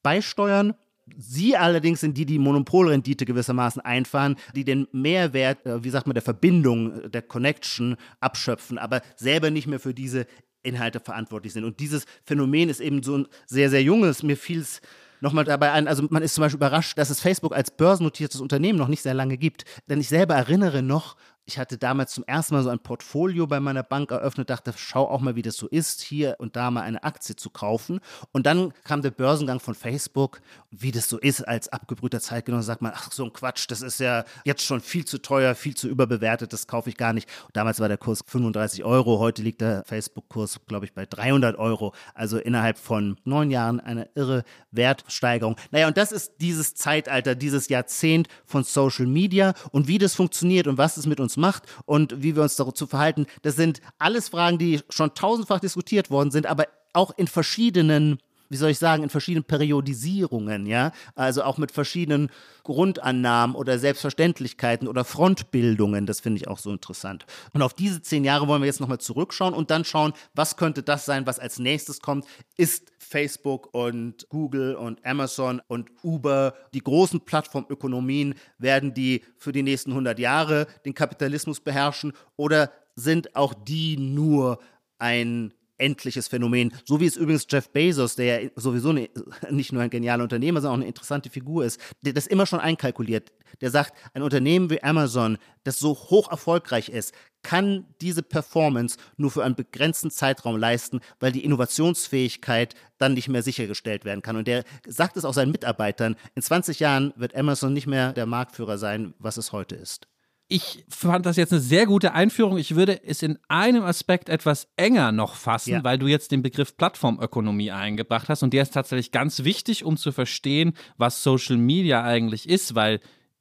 [0.02, 0.74] beisteuern
[1.16, 6.14] Sie allerdings sind die, die Monopolrendite gewissermaßen einfahren, die den Mehrwert, äh, wie sagt man,
[6.14, 10.26] der Verbindung, äh, der Connection abschöpfen, aber selber nicht mehr für diese
[10.62, 11.64] Inhalte verantwortlich sind.
[11.64, 14.22] Und dieses Phänomen ist eben so ein sehr, sehr junges.
[14.22, 14.80] Mir fiel es
[15.20, 18.78] nochmal dabei ein, also man ist zum Beispiel überrascht, dass es Facebook als börsennotiertes Unternehmen
[18.78, 19.64] noch nicht sehr lange gibt.
[19.88, 21.16] Denn ich selber erinnere noch,
[21.48, 25.08] ich hatte damals zum ersten Mal so ein Portfolio bei meiner Bank eröffnet, dachte, schau
[25.08, 28.00] auch mal, wie das so ist, hier und da mal eine Aktie zu kaufen.
[28.32, 32.82] Und dann kam der Börsengang von Facebook, wie das so ist, als abgebrühter Zeitgenosse, sagt
[32.82, 35.88] man, ach, so ein Quatsch, das ist ja jetzt schon viel zu teuer, viel zu
[35.88, 37.26] überbewertet, das kaufe ich gar nicht.
[37.46, 41.58] Und damals war der Kurs 35 Euro, heute liegt der Facebook-Kurs, glaube ich, bei 300
[41.58, 41.94] Euro.
[42.12, 45.56] Also innerhalb von neun Jahren eine irre Wertsteigerung.
[45.70, 50.66] Naja, und das ist dieses Zeitalter, dieses Jahrzehnt von Social Media und wie das funktioniert
[50.66, 54.28] und was es mit uns macht und wie wir uns dazu verhalten, das sind alles
[54.28, 59.02] Fragen, die schon tausendfach diskutiert worden sind, aber auch in verschiedenen wie soll ich sagen,
[59.02, 62.30] in verschiedenen Periodisierungen, ja, also auch mit verschiedenen
[62.64, 67.26] Grundannahmen oder Selbstverständlichkeiten oder Frontbildungen, das finde ich auch so interessant.
[67.52, 70.82] Und auf diese zehn Jahre wollen wir jetzt nochmal zurückschauen und dann schauen, was könnte
[70.82, 72.24] das sein, was als nächstes kommt.
[72.56, 79.62] Ist Facebook und Google und Amazon und Uber, die großen Plattformökonomien, werden die für die
[79.62, 84.60] nächsten 100 Jahre den Kapitalismus beherrschen oder sind auch die nur
[84.98, 86.72] ein endliches Phänomen.
[86.84, 89.08] So wie es übrigens Jeff Bezos, der ja sowieso ne,
[89.50, 92.60] nicht nur ein genialer Unternehmer, sondern auch eine interessante Figur ist, der das immer schon
[92.60, 93.32] einkalkuliert.
[93.60, 99.30] Der sagt, ein Unternehmen wie Amazon, das so hoch erfolgreich ist, kann diese Performance nur
[99.30, 104.36] für einen begrenzten Zeitraum leisten, weil die Innovationsfähigkeit dann nicht mehr sichergestellt werden kann.
[104.36, 108.26] Und der sagt es auch seinen Mitarbeitern, in 20 Jahren wird Amazon nicht mehr der
[108.26, 110.08] Marktführer sein, was es heute ist.
[110.50, 112.56] Ich fand das jetzt eine sehr gute Einführung.
[112.56, 115.84] Ich würde es in einem Aspekt etwas enger noch fassen, ja.
[115.84, 118.42] weil du jetzt den Begriff Plattformökonomie eingebracht hast.
[118.42, 123.00] Und der ist tatsächlich ganz wichtig, um zu verstehen, was Social Media eigentlich ist, weil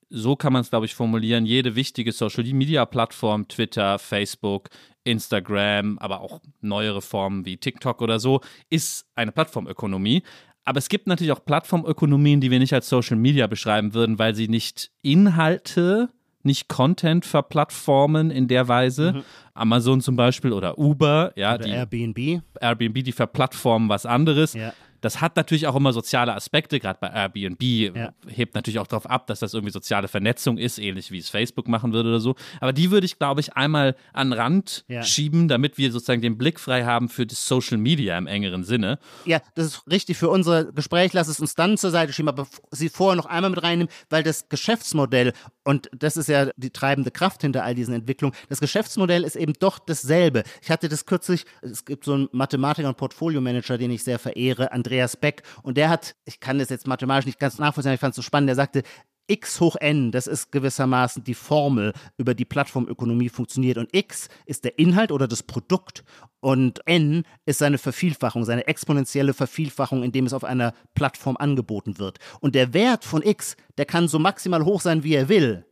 [0.10, 1.46] so kann man es, glaube ich, formulieren.
[1.46, 4.70] Jede wichtige Social Media Plattform, Twitter, Facebook,
[5.06, 10.24] Instagram, aber auch neuere Formen wie TikTok oder so, ist eine Plattformökonomie.
[10.66, 14.36] Aber es gibt natürlich auch Plattformökonomien, die wir nicht als Social Media beschreiben würden, weil
[14.36, 16.10] sie nicht Inhalte
[16.48, 19.14] nicht Content verplattformen in der Weise.
[19.14, 19.24] Mhm.
[19.54, 22.42] Amazon zum Beispiel oder Uber, ja, oder die Airbnb.
[22.60, 24.54] Airbnb, die verplattformen was anderes.
[24.54, 24.74] Ja.
[25.02, 28.14] Das hat natürlich auch immer soziale Aspekte, gerade bei Airbnb ja.
[28.28, 31.68] hebt natürlich auch darauf ab, dass das irgendwie soziale Vernetzung ist, ähnlich wie es Facebook
[31.68, 32.36] machen würde oder so.
[32.60, 35.04] Aber die würde ich, glaube ich, einmal an den Rand ja.
[35.04, 39.00] schieben, damit wir sozusagen den Blick frei haben für das Social Media im engeren Sinne.
[39.26, 41.14] Ja, das ist richtig für unser Gespräch.
[41.14, 44.24] Lass es uns dann zur Seite schieben, aber sie vorher noch einmal mit reinnehmen, weil
[44.24, 45.34] das Geschäftsmodell,
[45.64, 49.54] und das ist ja die treibende Kraft hinter all diesen Entwicklungen, das Geschäftsmodell ist eben
[49.60, 50.44] doch dasselbe.
[50.62, 54.72] Ich hatte das kürzlich, es gibt so einen Mathematiker und Portfolio-Manager, den ich sehr verehre,
[54.72, 54.87] Andreas
[55.20, 55.44] Beck.
[55.64, 58.18] Und der hat, ich kann das jetzt mathematisch nicht ganz nachvollziehen, aber ich fand es
[58.18, 58.84] so spannend, der sagte,
[59.28, 63.78] x hoch n, das ist gewissermaßen die Formel, über die Plattformökonomie funktioniert.
[63.78, 66.04] Und x ist der Inhalt oder das Produkt
[66.40, 72.20] und n ist seine Vervielfachung, seine exponentielle Vervielfachung, indem es auf einer Plattform angeboten wird.
[72.40, 75.66] Und der Wert von x, der kann so maximal hoch sein, wie er will.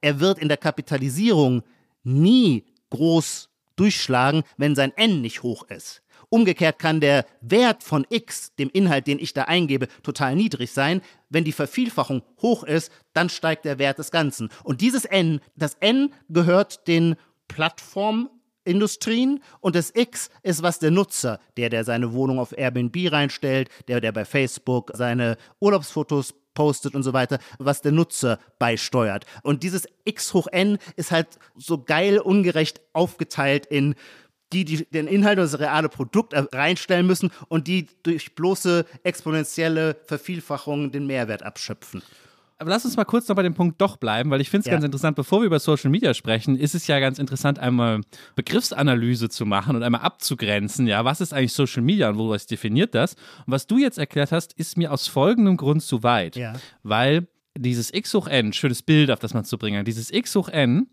[0.00, 1.62] Er wird in der Kapitalisierung
[2.02, 6.01] nie groß durchschlagen, wenn sein n nicht hoch ist.
[6.32, 11.02] Umgekehrt kann der Wert von x, dem Inhalt, den ich da eingebe, total niedrig sein.
[11.28, 14.48] Wenn die Vervielfachung hoch ist, dann steigt der Wert des Ganzen.
[14.64, 17.16] Und dieses n, das n gehört den
[17.48, 23.68] Plattformindustrien und das X ist was der Nutzer, der, der seine Wohnung auf Airbnb reinstellt,
[23.88, 29.26] der, der bei Facebook seine Urlaubsfotos postet und so weiter, was der Nutzer beisteuert.
[29.42, 33.94] Und dieses X hoch N ist halt so geil ungerecht aufgeteilt in
[34.52, 40.92] die, die den Inhalt das reale Produkt reinstellen müssen und die durch bloße exponentielle Vervielfachung
[40.92, 42.02] den Mehrwert abschöpfen.
[42.62, 44.66] Aber lass uns mal kurz noch bei dem Punkt doch bleiben, weil ich finde es
[44.66, 44.72] ja.
[44.74, 48.02] ganz interessant, bevor wir über Social Media sprechen, ist es ja ganz interessant, einmal
[48.36, 52.94] Begriffsanalyse zu machen und einmal abzugrenzen, ja, was ist eigentlich Social Media und was definiert
[52.94, 53.14] das?
[53.46, 56.36] Und was du jetzt erklärt hast, ist mir aus folgendem Grund zu weit.
[56.36, 56.52] Ja.
[56.84, 57.26] Weil
[57.58, 60.86] dieses x hoch n, schönes Bild, auf das man zu bringen, dieses x hoch n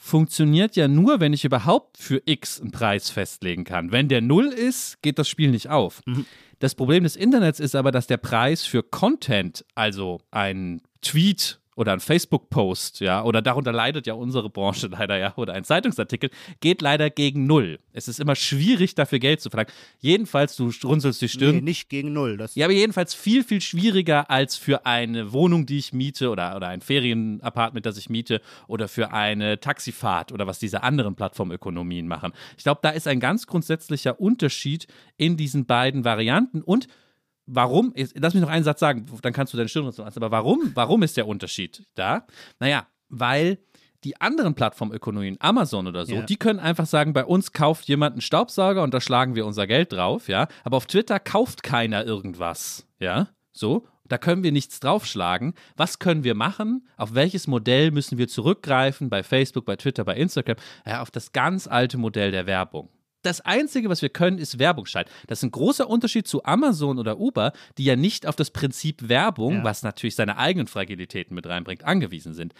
[0.00, 3.92] funktioniert ja nur, wenn ich überhaupt für x einen Preis festlegen kann.
[3.92, 6.00] Wenn der null ist, geht das Spiel nicht auf.
[6.06, 6.24] Mhm.
[6.58, 11.94] Das Problem des Internets ist aber, dass der Preis für Content, also ein Tweet oder
[11.94, 16.28] ein Facebook-Post, ja, oder darunter leidet ja unsere Branche leider, ja, oder ein Zeitungsartikel,
[16.60, 17.78] geht leider gegen Null.
[17.94, 19.72] Es ist immer schwierig, dafür Geld zu verlangen.
[19.98, 21.56] Jedenfalls, du runzelst die Stirn.
[21.56, 22.36] Nee, nicht gegen Null.
[22.36, 26.54] Das ja, aber jedenfalls viel, viel schwieriger als für eine Wohnung, die ich miete oder,
[26.54, 32.06] oder ein Ferienapartment, das ich miete oder für eine Taxifahrt oder was diese anderen Plattformökonomien
[32.06, 32.32] machen.
[32.58, 36.88] Ich glaube, da ist ein ganz grundsätzlicher Unterschied in diesen beiden Varianten und
[37.52, 40.70] warum, lass mich noch einen Satz sagen, dann kannst du deine Stirn so aber warum,
[40.74, 42.26] warum ist der Unterschied da?
[42.58, 43.58] Naja, weil
[44.04, 46.22] die anderen Plattformökonomien, Amazon oder so, yeah.
[46.24, 49.66] die können einfach sagen, bei uns kauft jemand einen Staubsauger und da schlagen wir unser
[49.66, 50.48] Geld drauf, ja.
[50.64, 53.28] Aber auf Twitter kauft keiner irgendwas, ja.
[53.52, 53.86] So.
[54.08, 55.54] Da können wir nichts draufschlagen.
[55.76, 56.88] Was können wir machen?
[56.96, 59.08] Auf welches Modell müssen wir zurückgreifen?
[59.08, 60.56] Bei Facebook, bei Twitter, bei Instagram?
[60.84, 62.88] Ja, auf das ganz alte Modell der Werbung
[63.22, 65.10] das Einzige, was wir können, ist Werbung schalten.
[65.26, 69.08] Das ist ein großer Unterschied zu Amazon oder Uber, die ja nicht auf das Prinzip
[69.08, 69.64] Werbung, ja.
[69.64, 72.54] was natürlich seine eigenen Fragilitäten mit reinbringt, angewiesen sind.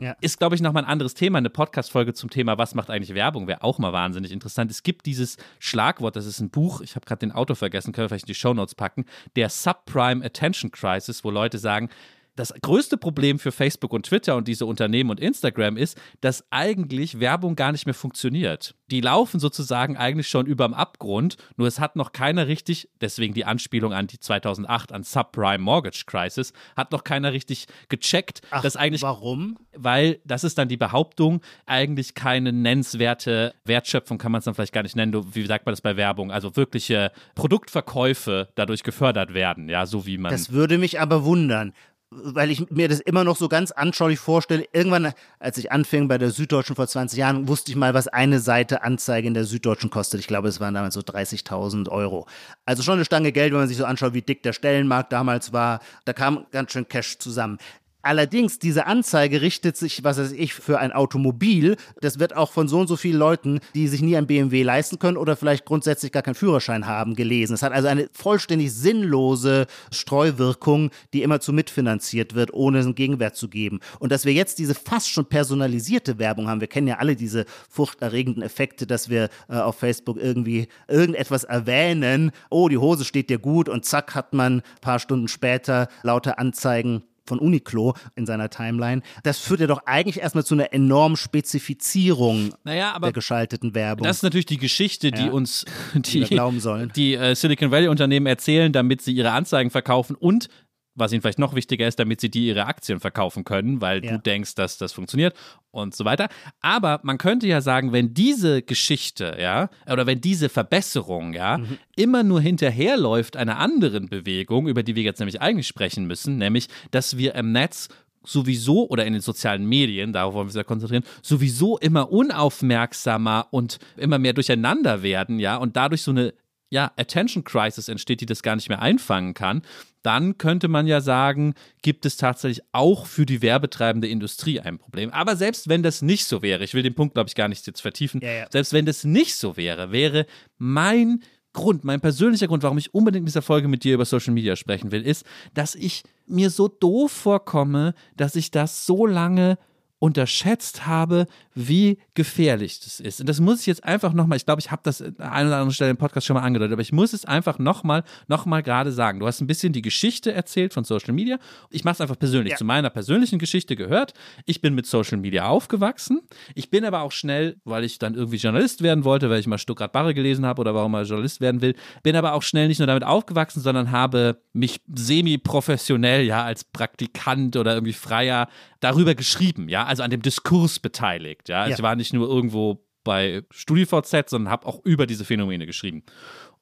[0.00, 0.14] Ja.
[0.20, 1.38] Ist, glaube ich, nochmal ein anderes Thema.
[1.38, 4.70] Eine Podcast-Folge zum Thema, was macht eigentlich Werbung, wäre auch mal wahnsinnig interessant.
[4.70, 8.04] Es gibt dieses Schlagwort, das ist ein Buch, ich habe gerade den Autor vergessen, können
[8.04, 11.88] wir vielleicht in die Shownotes packen, der Subprime Attention Crisis, wo Leute sagen,
[12.36, 17.18] das größte Problem für Facebook und Twitter und diese Unternehmen und Instagram ist, dass eigentlich
[17.18, 18.74] Werbung gar nicht mehr funktioniert.
[18.90, 23.44] Die laufen sozusagen eigentlich schon überm Abgrund, nur es hat noch keiner richtig, deswegen die
[23.44, 28.76] Anspielung an die 2008 an Subprime Mortgage Crisis, hat noch keiner richtig gecheckt, Ach, dass
[28.76, 29.58] eigentlich warum?
[29.74, 34.72] Weil das ist dann die Behauptung, eigentlich keine nennenswerte Wertschöpfung kann man es dann vielleicht
[34.72, 39.68] gar nicht nennen, wie sagt man das bei Werbung, also wirkliche Produktverkäufe dadurch gefördert werden,
[39.68, 41.72] ja, so wie man Das würde mich aber wundern
[42.10, 44.64] weil ich mir das immer noch so ganz anschaulich vorstelle.
[44.72, 48.38] Irgendwann, als ich anfing bei der Süddeutschen vor 20 Jahren, wusste ich mal, was eine
[48.38, 50.20] Seite Anzeige in der Süddeutschen kostet.
[50.20, 52.26] Ich glaube, es waren damals so 30.000 Euro.
[52.64, 55.52] Also schon eine Stange Geld, wenn man sich so anschaut, wie dick der Stellenmarkt damals
[55.52, 55.80] war.
[56.04, 57.58] Da kam ganz schön Cash zusammen.
[58.06, 61.76] Allerdings, diese Anzeige richtet sich, was weiß ich, für ein Automobil.
[62.00, 65.00] Das wird auch von so und so vielen Leuten, die sich nie ein BMW leisten
[65.00, 67.54] können oder vielleicht grundsätzlich gar keinen Führerschein haben, gelesen.
[67.54, 73.34] Es hat also eine vollständig sinnlose Streuwirkung, die immer zu mitfinanziert wird, ohne einen Gegenwert
[73.34, 73.80] zu geben.
[73.98, 77.44] Und dass wir jetzt diese fast schon personalisierte Werbung haben, wir kennen ja alle diese
[77.68, 83.40] furchterregenden Effekte, dass wir äh, auf Facebook irgendwie irgendetwas erwähnen, oh, die Hose steht dir
[83.40, 88.50] gut und zack hat man ein paar Stunden später lauter Anzeigen von Uniqlo in seiner
[88.50, 89.02] Timeline.
[89.22, 94.06] Das führt ja doch eigentlich erstmal zu einer enormen Spezifizierung naja, der geschalteten Werbung.
[94.06, 96.92] Das ist natürlich die Geschichte, die ja, uns die, die, glauben sollen.
[96.94, 100.48] die äh, Silicon Valley Unternehmen erzählen, damit sie ihre Anzeigen verkaufen und
[100.96, 104.12] was ihnen vielleicht noch wichtiger ist, damit sie dir ihre Aktien verkaufen können, weil ja.
[104.12, 105.36] du denkst, dass das funktioniert
[105.70, 106.28] und so weiter.
[106.60, 111.78] Aber man könnte ja sagen, wenn diese Geschichte, ja, oder wenn diese Verbesserung, ja, mhm.
[111.94, 116.68] immer nur hinterherläuft einer anderen Bewegung, über die wir jetzt nämlich eigentlich sprechen müssen, nämlich,
[116.90, 117.88] dass wir im Netz
[118.24, 123.46] sowieso oder in den sozialen Medien, darauf wollen wir uns ja konzentrieren, sowieso immer unaufmerksamer
[123.50, 126.34] und immer mehr durcheinander werden, ja, und dadurch so eine
[126.70, 129.62] ja, Attention Crisis entsteht, die das gar nicht mehr einfangen kann,
[130.02, 135.10] dann könnte man ja sagen, gibt es tatsächlich auch für die werbetreibende Industrie ein Problem.
[135.10, 137.66] Aber selbst wenn das nicht so wäre, ich will den Punkt, glaube ich, gar nicht
[137.66, 138.46] jetzt vertiefen, ja, ja.
[138.50, 140.26] selbst wenn das nicht so wäre, wäre
[140.58, 144.34] mein Grund, mein persönlicher Grund, warum ich unbedingt in dieser Folge mit dir über Social
[144.34, 145.24] Media sprechen will, ist,
[145.54, 149.58] dass ich mir so doof vorkomme, dass ich das so lange
[149.98, 153.20] unterschätzt habe, wie gefährlich das ist.
[153.20, 155.56] Und das muss ich jetzt einfach nochmal, ich glaube, ich habe das an einer oder
[155.56, 158.92] anderen Stelle im Podcast schon mal angedeutet, aber ich muss es einfach nochmal, nochmal gerade
[158.92, 159.20] sagen.
[159.20, 161.38] Du hast ein bisschen die Geschichte erzählt von Social Media.
[161.70, 162.52] Ich mache es einfach persönlich.
[162.52, 162.56] Ja.
[162.58, 164.12] Zu meiner persönlichen Geschichte gehört,
[164.44, 166.20] ich bin mit Social Media aufgewachsen.
[166.54, 169.58] Ich bin aber auch schnell, weil ich dann irgendwie Journalist werden wollte, weil ich mal
[169.58, 172.78] Stuttgart Barre gelesen habe oder warum mal Journalist werden will, bin aber auch schnell nicht
[172.78, 178.48] nur damit aufgewachsen, sondern habe mich semi-professionell, ja, als Praktikant oder irgendwie Freier
[178.80, 181.66] darüber geschrieben, ja, also an dem Diskurs beteiligt, ja.
[181.66, 181.74] ja.
[181.74, 186.02] Ich war nicht nur irgendwo bei StudiVZ, sondern habe auch über diese Phänomene geschrieben.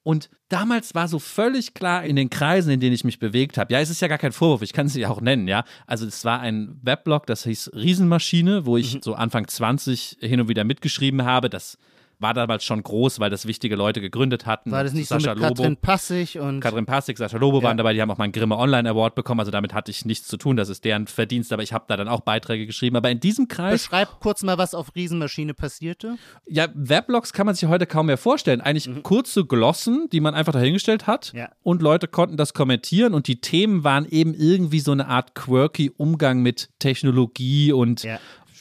[0.03, 3.73] Und damals war so völlig klar in den Kreisen, in denen ich mich bewegt habe,
[3.73, 5.65] ja, es ist ja gar kein Vorwurf, ich kann es ja auch nennen, ja.
[5.87, 9.03] Also es war ein Weblog, das hieß Riesenmaschine, wo ich mhm.
[9.03, 11.49] so Anfang 20 hin und wieder mitgeschrieben habe.
[11.49, 11.79] Das
[12.19, 14.71] war damals schon groß, weil das wichtige Leute gegründet hatten.
[14.71, 17.65] War das nicht Sascha so mit Lobo, Katrin Passig und Katrin Passig, Sascha Lobo ja.
[17.65, 20.05] waren dabei, die haben auch mal einen Grimme Online Award bekommen, also damit hatte ich
[20.05, 22.97] nichts zu tun, das ist deren Verdienst, aber ich habe da dann auch Beiträge geschrieben,
[22.97, 26.17] aber in diesem Kreis Beschreib kurz mal, was auf Riesenmaschine passierte.
[26.47, 29.03] Ja, Weblogs kann man sich heute kaum mehr vorstellen, eigentlich mhm.
[29.03, 31.51] kurze Glossen, die man einfach dahingestellt hat ja.
[31.63, 35.91] und Leute konnten das kommentieren und die Themen waren eben irgendwie so eine Art quirky
[35.97, 38.19] Umgang mit Technologie und ja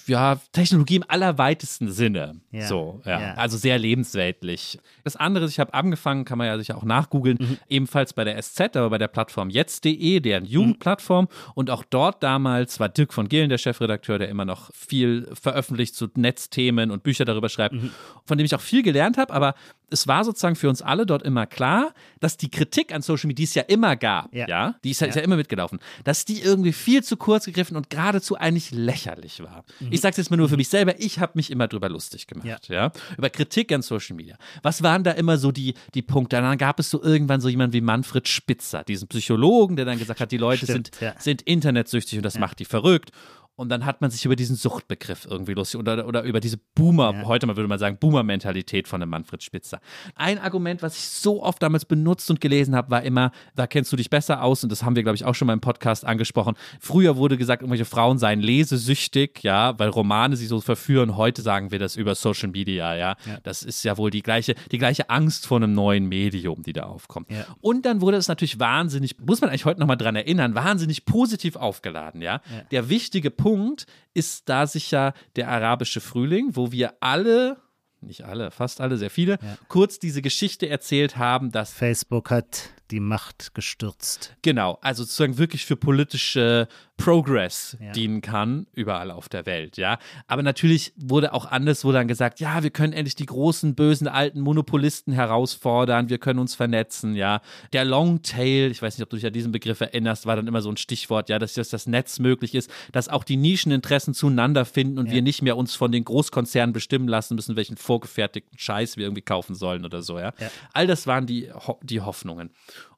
[0.07, 2.41] ja, Technologie im allerweitesten Sinne.
[2.51, 2.67] Ja.
[2.67, 3.19] So, ja.
[3.19, 3.33] ja.
[3.35, 4.79] Also sehr lebensweltlich.
[5.03, 7.57] Das andere, ich habe angefangen, kann man ja sicher auch nachgoogeln, mhm.
[7.69, 11.25] ebenfalls bei der SZ, aber bei der Plattform jetzt.de, deren Jugendplattform.
[11.25, 11.51] Mhm.
[11.55, 15.95] Und auch dort damals war Dirk von Gehlen der Chefredakteur, der immer noch viel veröffentlicht
[15.95, 17.91] zu Netzthemen und Bücher darüber schreibt, mhm.
[18.25, 19.33] von dem ich auch viel gelernt habe.
[19.33, 19.55] Aber
[19.93, 23.38] es war sozusagen für uns alle dort immer klar, dass die Kritik an Social Media,
[23.38, 26.25] die es ja immer gab, ja, ja die ist ja, ist ja, immer mitgelaufen, dass
[26.25, 29.63] die irgendwie viel zu kurz gegriffen und geradezu eigentlich lächerlich war.
[29.79, 29.89] Mhm.
[29.91, 32.27] Ich sage es jetzt mal nur für mich selber, ich habe mich immer drüber lustig
[32.27, 32.75] gemacht, ja.
[32.75, 32.91] ja.
[33.17, 34.36] über Kritik an Social Media.
[34.63, 36.38] Was waren da immer so die, die Punkte?
[36.38, 40.19] Dann gab es so irgendwann so jemanden wie Manfred Spitzer, diesen Psychologen, der dann gesagt
[40.19, 43.12] hat, die Leute Stimmt, sind, sind internetsüchtig und das macht die verrückt.
[43.55, 47.13] Und dann hat man sich über diesen Suchtbegriff irgendwie lustig oder, oder über diese Boomer,
[47.13, 47.25] ja.
[47.25, 49.79] heute mal würde man sagen, Boomer-Mentalität von dem Manfred Spitzer.
[50.15, 53.91] Ein Argument, was ich so oft damals benutzt und gelesen habe, war immer, da kennst
[53.91, 56.03] du dich besser aus und das haben wir, glaube ich, auch schon mal im Podcast
[56.03, 56.55] angesprochen.
[56.79, 61.15] Früher wurde gesagt, irgendwelche Frauen seien lesesüchtig, ja, weil Romane sie so verführen.
[61.15, 63.17] Heute sagen wir das über Social Media, ja.
[63.27, 63.37] ja.
[63.43, 66.83] Das ist ja wohl die gleiche, die gleiche Angst vor einem neuen Medium, die da
[66.83, 67.29] aufkommt.
[67.29, 67.45] Ja.
[67.61, 71.55] Und dann wurde es natürlich wahnsinnig, muss man eigentlich heute nochmal dran erinnern, wahnsinnig positiv
[71.55, 72.41] aufgeladen, ja.
[72.51, 72.63] ja.
[72.71, 77.58] Der wichtige Punkt Punkt ist da sicher der arabische Frühling, wo wir alle
[78.01, 79.58] nicht alle, fast alle, sehr viele, ja.
[79.69, 84.36] kurz diese Geschichte erzählt haben, dass Facebook hat die Macht gestürzt.
[84.43, 87.91] Genau, also sozusagen wirklich für politische Progress ja.
[87.91, 89.97] dienen kann, überall auf der Welt, ja.
[90.27, 94.08] Aber natürlich wurde auch anders, wurde dann gesagt, ja, wir können endlich die großen, bösen,
[94.08, 97.41] alten Monopolisten herausfordern, wir können uns vernetzen, ja.
[97.73, 100.62] Der Longtail, ich weiß nicht, ob du dich an diesen Begriff erinnerst, war dann immer
[100.62, 104.99] so ein Stichwort, ja, dass das Netz möglich ist, dass auch die Nischeninteressen zueinander finden
[104.99, 105.13] und ja.
[105.13, 109.23] wir nicht mehr uns von den Großkonzernen bestimmen lassen müssen, welchen vorgefertigten Scheiß wir irgendwie
[109.23, 110.32] kaufen sollen oder so, ja.
[110.39, 110.51] ja.
[110.73, 111.49] All das waren die,
[111.82, 112.51] die Hoffnungen.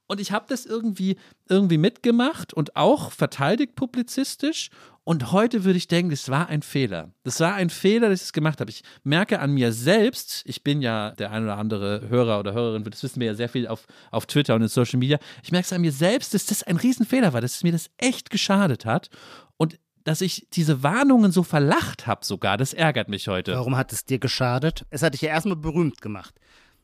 [0.08, 1.18] Und ich habe das irgendwie,
[1.50, 4.70] irgendwie mitgemacht und auch verteidigt publizistisch.
[5.04, 7.12] Und heute würde ich denken, das war ein Fehler.
[7.24, 8.72] Das war ein Fehler, dass ich es gemacht habe.
[8.72, 12.84] Ich merke an mir selbst, ich bin ja der ein oder andere Hörer oder Hörerin,
[12.84, 15.20] das wissen wir ja sehr viel auf, auf Twitter und in Social Media.
[15.44, 17.90] Ich merke es an mir selbst, dass das ein Riesenfehler war, dass es mir das
[17.98, 19.10] echt geschadet hat.
[19.58, 23.54] Und dass ich diese Warnungen so verlacht habe sogar, das ärgert mich heute.
[23.54, 24.86] Warum hat es dir geschadet?
[24.92, 26.36] Es hat dich ja erstmal berühmt gemacht.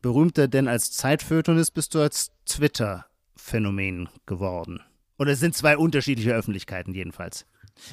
[0.01, 3.05] Berühmter denn als Zeitfeuilletonist bist du als Twitter
[3.43, 4.81] Phänomen geworden.
[5.17, 7.47] Oder es sind zwei unterschiedliche Öffentlichkeiten jedenfalls.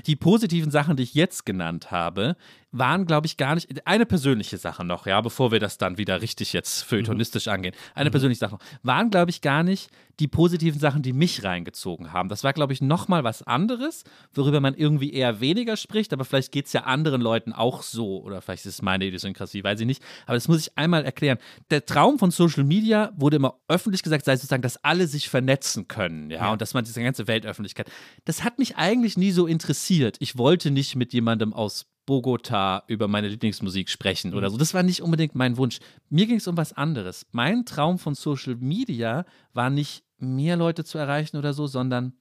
[0.07, 2.37] Die positiven Sachen, die ich jetzt genannt habe,
[2.71, 3.87] waren, glaube ich, gar nicht.
[3.87, 7.53] Eine persönliche Sache noch, ja, bevor wir das dann wieder richtig jetzt feuilletonistisch mhm.
[7.53, 7.75] angehen.
[7.95, 8.13] Eine mhm.
[8.13, 8.61] persönliche Sache noch.
[8.83, 12.29] Waren, glaube ich, gar nicht die positiven Sachen, die mich reingezogen haben.
[12.29, 14.03] Das war, glaube ich, nochmal was anderes,
[14.35, 18.23] worüber man irgendwie eher weniger spricht, aber vielleicht geht es ja anderen Leuten auch so.
[18.23, 20.03] Oder vielleicht ist es meine Idiosynkrasie, weiß ich nicht.
[20.27, 21.39] Aber das muss ich einmal erklären.
[21.71, 25.87] Der Traum von Social Media wurde immer öffentlich gesagt, sei sozusagen, dass alle sich vernetzen
[25.87, 26.53] können, ja, ja.
[26.53, 27.91] und dass man diese ganze Weltöffentlichkeit.
[28.25, 30.17] Das hat mich eigentlich nie so interessiert.
[30.19, 34.53] Ich wollte nicht mit jemandem aus Bogota über meine Lieblingsmusik sprechen oder mhm.
[34.53, 34.59] so.
[34.59, 35.79] Das war nicht unbedingt mein Wunsch.
[36.09, 37.27] Mir ging es um was anderes.
[37.33, 42.15] Mein Traum von Social Media war nicht mehr Leute zu erreichen oder so, sondern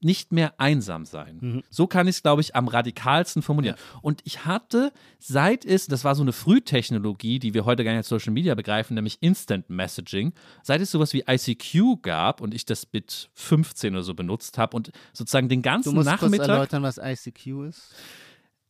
[0.00, 1.38] nicht mehr einsam sein.
[1.40, 1.62] Mhm.
[1.70, 3.74] So kann ich es, glaube ich, am radikalsten formulieren.
[3.76, 3.98] Ja.
[4.00, 7.98] Und ich hatte, seit es, das war so eine Frühtechnologie, die wir heute gar nicht
[7.98, 12.64] als Social Media begreifen, nämlich Instant Messaging, seit es sowas wie ICQ gab und ich
[12.64, 16.46] das mit 15 oder so benutzt habe und sozusagen den ganzen du musst Nachmittag.
[16.46, 17.92] Kurz erläutern, was ICQ ist?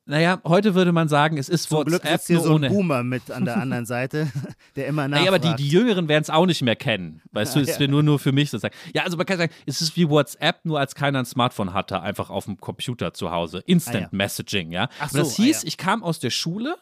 [0.09, 2.69] Naja, heute würde man sagen, es ist Zum WhatsApp Glück ist hier so ein ohne.
[2.69, 4.31] Boomer mit an der anderen Seite,
[4.77, 5.31] der immer nachfragt.
[5.33, 7.23] Naja, aber die, die Jüngeren werden es auch nicht mehr kennen.
[7.33, 8.75] Weißt du, es wäre nur, nur für mich sozusagen.
[8.95, 12.01] Ja, also man kann sagen, es ist wie WhatsApp, nur als keiner ein Smartphone hatte,
[12.03, 13.65] einfach auf dem Computer zu Hause.
[13.67, 14.09] Instant ah, ja.
[14.13, 14.89] Messaging, ja.
[15.01, 15.69] Ach so, und das hieß, ah, ja.
[15.69, 16.77] ich kam aus der Schule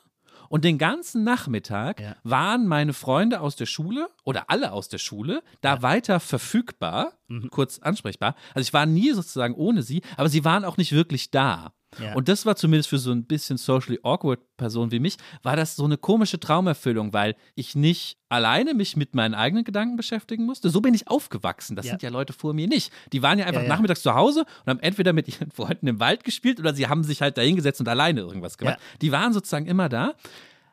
[0.51, 2.17] und den ganzen Nachmittag ja.
[2.25, 5.83] waren meine Freunde aus der Schule oder alle aus der Schule da ja.
[5.83, 7.49] weiter verfügbar, mhm.
[7.49, 8.35] kurz ansprechbar.
[8.53, 11.73] Also ich war nie sozusagen ohne sie, aber sie waren auch nicht wirklich da.
[12.03, 12.15] Ja.
[12.15, 15.77] Und das war zumindest für so ein bisschen socially awkward Person wie mich, war das
[15.77, 20.71] so eine komische Traumerfüllung, weil ich nicht alleine mich mit meinen eigenen Gedanken beschäftigen musste.
[20.71, 21.77] So bin ich aufgewachsen.
[21.77, 21.91] Das ja.
[21.91, 22.93] sind ja Leute vor mir nicht.
[23.13, 26.01] Die waren ja einfach ja, nachmittags zu Hause und haben entweder mit ihren Freunden im
[26.01, 28.79] Wald gespielt oder sie haben sich halt dahingesetzt und alleine irgendwas gemacht.
[29.03, 30.15] Die waren sozusagen immer da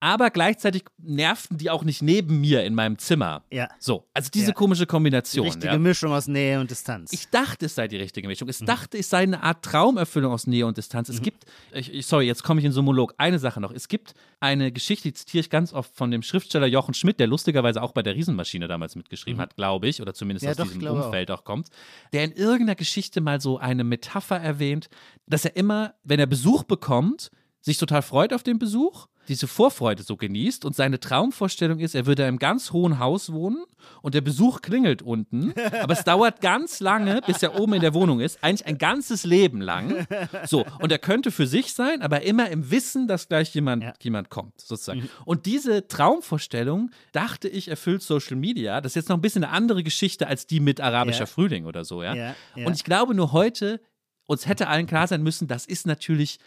[0.01, 3.43] aber gleichzeitig nervten die auch nicht neben mir in meinem Zimmer.
[3.51, 3.69] Ja.
[3.77, 4.53] So, also diese ja.
[4.53, 5.43] komische Kombination.
[5.43, 5.79] Die richtige ja.
[5.79, 7.13] Mischung aus Nähe und Distanz.
[7.13, 8.49] Ich dachte, es sei die richtige Mischung.
[8.49, 8.65] Ich mhm.
[8.65, 11.07] dachte, es sei eine Art Traumerfüllung aus Nähe und Distanz.
[11.07, 11.23] Es mhm.
[11.23, 13.13] gibt, ich, sorry, jetzt komme ich in so einen Monolog.
[13.19, 13.71] Eine Sache noch.
[13.71, 17.27] Es gibt eine Geschichte, die zitiere ich ganz oft von dem Schriftsteller Jochen Schmidt, der
[17.27, 19.43] lustigerweise auch bei der Riesenmaschine damals mitgeschrieben mhm.
[19.43, 21.41] hat, glaube ich, oder zumindest ja, aus doch, diesem Umfeld auch.
[21.41, 21.67] auch kommt,
[22.11, 24.89] der in irgendeiner Geschichte mal so eine Metapher erwähnt,
[25.27, 27.29] dass er immer, wenn er Besuch bekommt,
[27.61, 32.05] sich total freut auf den Besuch diese Vorfreude so genießt und seine Traumvorstellung ist, er
[32.05, 33.63] würde in einem ganz hohen Haus wohnen
[34.01, 37.93] und der Besuch klingelt unten, aber es dauert ganz lange, bis er oben in der
[37.93, 40.07] Wohnung ist, eigentlich ein ganzes Leben lang.
[40.45, 43.93] So, und er könnte für sich sein, aber immer im Wissen, dass gleich jemand, ja.
[44.01, 45.01] jemand kommt, sozusagen.
[45.01, 45.09] Mhm.
[45.25, 48.81] Und diese Traumvorstellung, dachte ich, erfüllt Social Media.
[48.81, 51.25] Das ist jetzt noch ein bisschen eine andere Geschichte als die mit arabischer ja.
[51.25, 52.15] Frühling oder so, ja?
[52.15, 52.35] ja.
[52.55, 53.81] Und ich glaube nur heute,
[54.25, 56.39] uns hätte allen klar sein müssen, das ist natürlich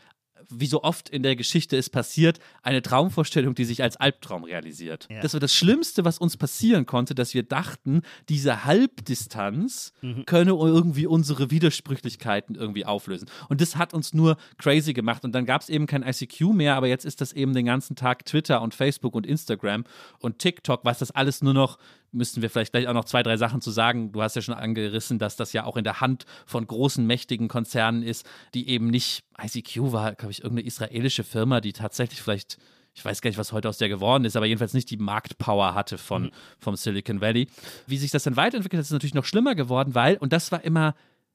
[0.51, 5.07] wie so oft in der Geschichte es passiert, eine Traumvorstellung, die sich als Albtraum realisiert.
[5.11, 5.21] Ja.
[5.21, 10.25] Das war das Schlimmste, was uns passieren konnte, dass wir dachten, diese Halbdistanz mhm.
[10.27, 13.29] könne irgendwie unsere Widersprüchlichkeiten irgendwie auflösen.
[13.49, 15.25] Und das hat uns nur crazy gemacht.
[15.25, 17.97] Und dann gab es eben kein ICQ mehr, aber jetzt ist das eben den ganzen
[17.97, 19.85] Tag Twitter und Facebook und Instagram
[20.19, 21.79] und TikTok, was das alles nur noch
[22.15, 24.13] müssten wir vielleicht gleich auch noch zwei, drei Sachen zu sagen.
[24.13, 27.49] Du hast ja schon angerissen, dass das ja auch in der Hand von großen, mächtigen
[27.49, 32.59] Konzernen ist, die eben nicht, ICQ war, glaube ich, irgendeine israelische Firma, die tatsächlich vielleicht
[32.97, 35.75] ich weiß gar nicht, was heute aus der geworden ist, aber jedenfalls nicht die Marktpower
[35.75, 36.31] hatte von, mhm.
[36.61, 37.49] vom Silicon Valley.
[37.89, 40.63] Wie sich das dann weiterentwickelt hat, ist natürlich noch schlimmer geworden, weil, und das war
[40.63, 40.95] immer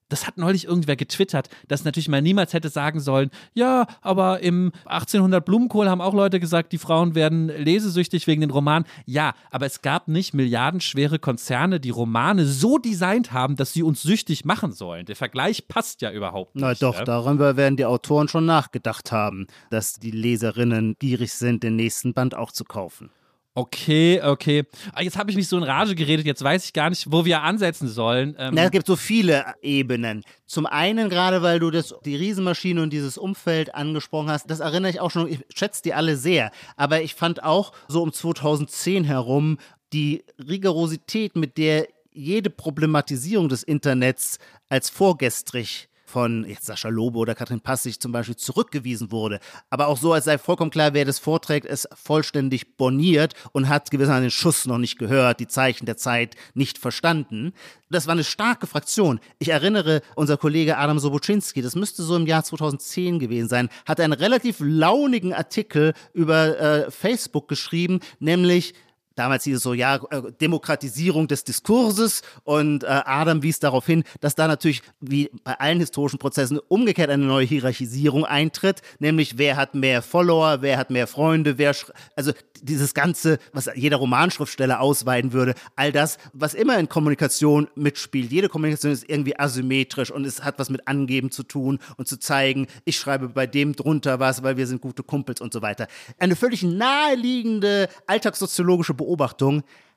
[0.09, 4.71] das hat neulich irgendwer getwittert, dass natürlich mal niemals hätte sagen sollen, ja, aber im
[4.85, 8.85] 1800 Blumenkohl haben auch Leute gesagt, die Frauen werden lesesüchtig wegen den Romanen.
[9.05, 14.01] Ja, aber es gab nicht milliardenschwere Konzerne, die Romane so designt haben, dass sie uns
[14.01, 15.05] süchtig machen sollen.
[15.05, 16.63] Der Vergleich passt ja überhaupt nicht.
[16.63, 17.03] Na doch, ja?
[17.03, 22.35] darüber werden die Autoren schon nachgedacht haben, dass die Leserinnen gierig sind, den nächsten Band
[22.35, 23.11] auch zu kaufen.
[23.59, 24.63] Okay, okay.
[24.93, 27.25] Ah, jetzt habe ich mich so in Rage geredet, jetzt weiß ich gar nicht, wo
[27.25, 28.33] wir ansetzen sollen.
[28.39, 30.23] Ähm Na, es gibt so viele Ebenen.
[30.45, 34.91] Zum einen, gerade weil du das, die Riesenmaschine und dieses Umfeld angesprochen hast, das erinnere
[34.91, 36.51] ich auch schon, ich schätze die alle sehr.
[36.77, 39.57] Aber ich fand auch so um 2010 herum
[39.91, 44.39] die Rigorosität, mit der jede Problematisierung des Internets
[44.69, 49.39] als vorgestrig von jetzt Sascha Lobe oder Katrin Passig zum Beispiel zurückgewiesen wurde.
[49.69, 53.91] Aber auch so, als sei vollkommen klar, wer das vorträgt, ist vollständig borniert und hat
[53.91, 57.53] gewissermaßen den Schuss noch nicht gehört, die Zeichen der Zeit nicht verstanden.
[57.89, 59.19] Das war eine starke Fraktion.
[59.39, 63.99] Ich erinnere, unser Kollege Adam Soboczynski, das müsste so im Jahr 2010 gewesen sein, hat
[63.99, 68.73] einen relativ launigen Artikel über äh, Facebook geschrieben, nämlich
[69.19, 74.03] damals hieß es so, ja, äh, Demokratisierung des Diskurses und äh, Adam wies darauf hin,
[74.21, 79.57] dass da natürlich wie bei allen historischen Prozessen umgekehrt eine neue Hierarchisierung eintritt, nämlich wer
[79.57, 81.75] hat mehr Follower, wer hat mehr Freunde, wer,
[82.15, 88.31] also dieses Ganze, was jeder Romanschriftsteller ausweiten würde, all das, was immer in Kommunikation mitspielt.
[88.31, 92.17] Jede Kommunikation ist irgendwie asymmetrisch und es hat was mit Angeben zu tun und zu
[92.17, 95.87] zeigen, ich schreibe bei dem drunter was, weil wir sind gute Kumpels und so weiter.
[96.17, 99.08] Eine völlig naheliegende alltagssoziologische Beobachtung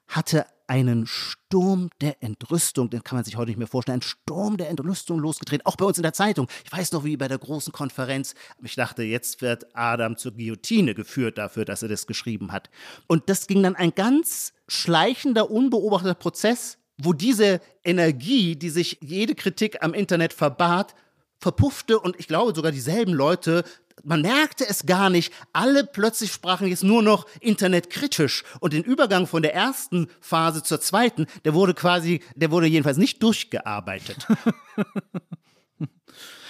[0.09, 4.57] hatte einen Sturm der Entrüstung, den kann man sich heute nicht mehr vorstellen, einen Sturm
[4.57, 6.49] der Entrüstung losgetreten, auch bei uns in der Zeitung.
[6.65, 10.95] Ich weiß noch, wie bei der großen Konferenz, ich dachte, jetzt wird Adam zur Guillotine
[10.95, 12.71] geführt dafür, dass er das geschrieben hat.
[13.07, 19.35] Und das ging dann ein ganz schleichender, unbeobachteter Prozess, wo diese Energie, die sich jede
[19.35, 20.95] Kritik am Internet verbat,
[21.43, 23.65] verpuffte und ich glaube sogar dieselben Leute
[24.05, 25.33] man merkte es gar nicht.
[25.53, 28.45] Alle plötzlich sprachen jetzt nur noch internetkritisch.
[28.61, 32.97] Und den Übergang von der ersten Phase zur zweiten, der wurde quasi, der wurde jedenfalls
[32.97, 34.27] nicht durchgearbeitet.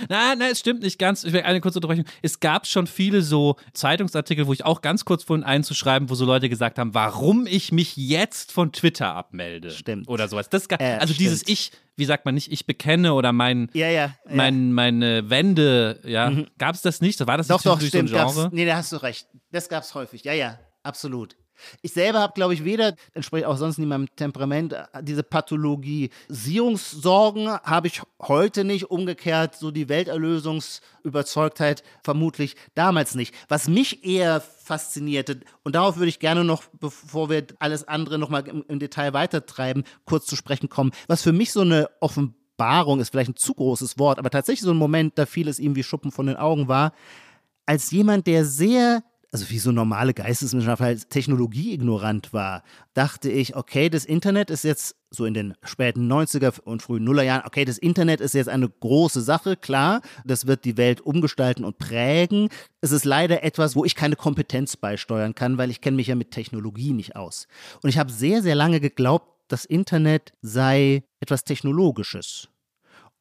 [0.08, 1.24] Nein, nein, es stimmt nicht ganz.
[1.24, 2.04] Ich will eine kurze Unterbrechung.
[2.22, 6.24] Es gab schon viele so Zeitungsartikel, wo ich auch ganz kurz vorhin einzuschreiben, wo so
[6.24, 9.70] Leute gesagt haben, warum ich mich jetzt von Twitter abmelde.
[9.70, 10.08] Stimmt.
[10.08, 10.48] Oder sowas.
[10.48, 11.20] Das, äh, also stimmt.
[11.20, 14.14] dieses Ich, wie sagt man nicht, ich bekenne oder mein, ja, ja, ja.
[14.28, 16.30] mein meine Wände, ja.
[16.30, 16.46] Mhm.
[16.58, 17.24] Gab es das nicht?
[17.26, 18.50] War das doch, nicht doch, stimmt, so ein Genre?
[18.52, 19.28] Nee, da hast du recht.
[19.50, 20.24] Das gab es häufig.
[20.24, 21.36] Ja, ja, absolut.
[21.82, 27.48] Ich selber habe, glaube ich, weder, entspricht auch sonst nicht meinem Temperament, äh, diese Pathologisierungssorgen
[27.48, 28.90] habe ich heute nicht.
[28.90, 33.34] Umgekehrt, so die Welterlösungsüberzeugtheit vermutlich damals nicht.
[33.48, 38.46] Was mich eher faszinierte, und darauf würde ich gerne noch, bevor wir alles andere nochmal
[38.48, 43.10] im, im Detail weitertreiben, kurz zu sprechen kommen, was für mich so eine Offenbarung ist,
[43.10, 45.82] vielleicht ein zu großes Wort, aber tatsächlich so ein Moment, da fiel es ihm wie
[45.82, 46.92] Schuppen von den Augen war,
[47.66, 49.02] als jemand, der sehr
[49.32, 52.62] also wie so normale Geisteswissenschaftler halt technologieignorant war,
[52.92, 57.46] dachte ich, okay, das Internet ist jetzt so in den späten 90er und frühen Nullerjahren,
[57.46, 61.78] okay, das Internet ist jetzt eine große Sache, klar, das wird die Welt umgestalten und
[61.78, 62.50] prägen.
[62.82, 66.14] Es ist leider etwas, wo ich keine Kompetenz beisteuern kann, weil ich kenne mich ja
[66.14, 67.46] mit Technologie nicht aus.
[67.82, 72.48] Und ich habe sehr, sehr lange geglaubt, das Internet sei etwas Technologisches.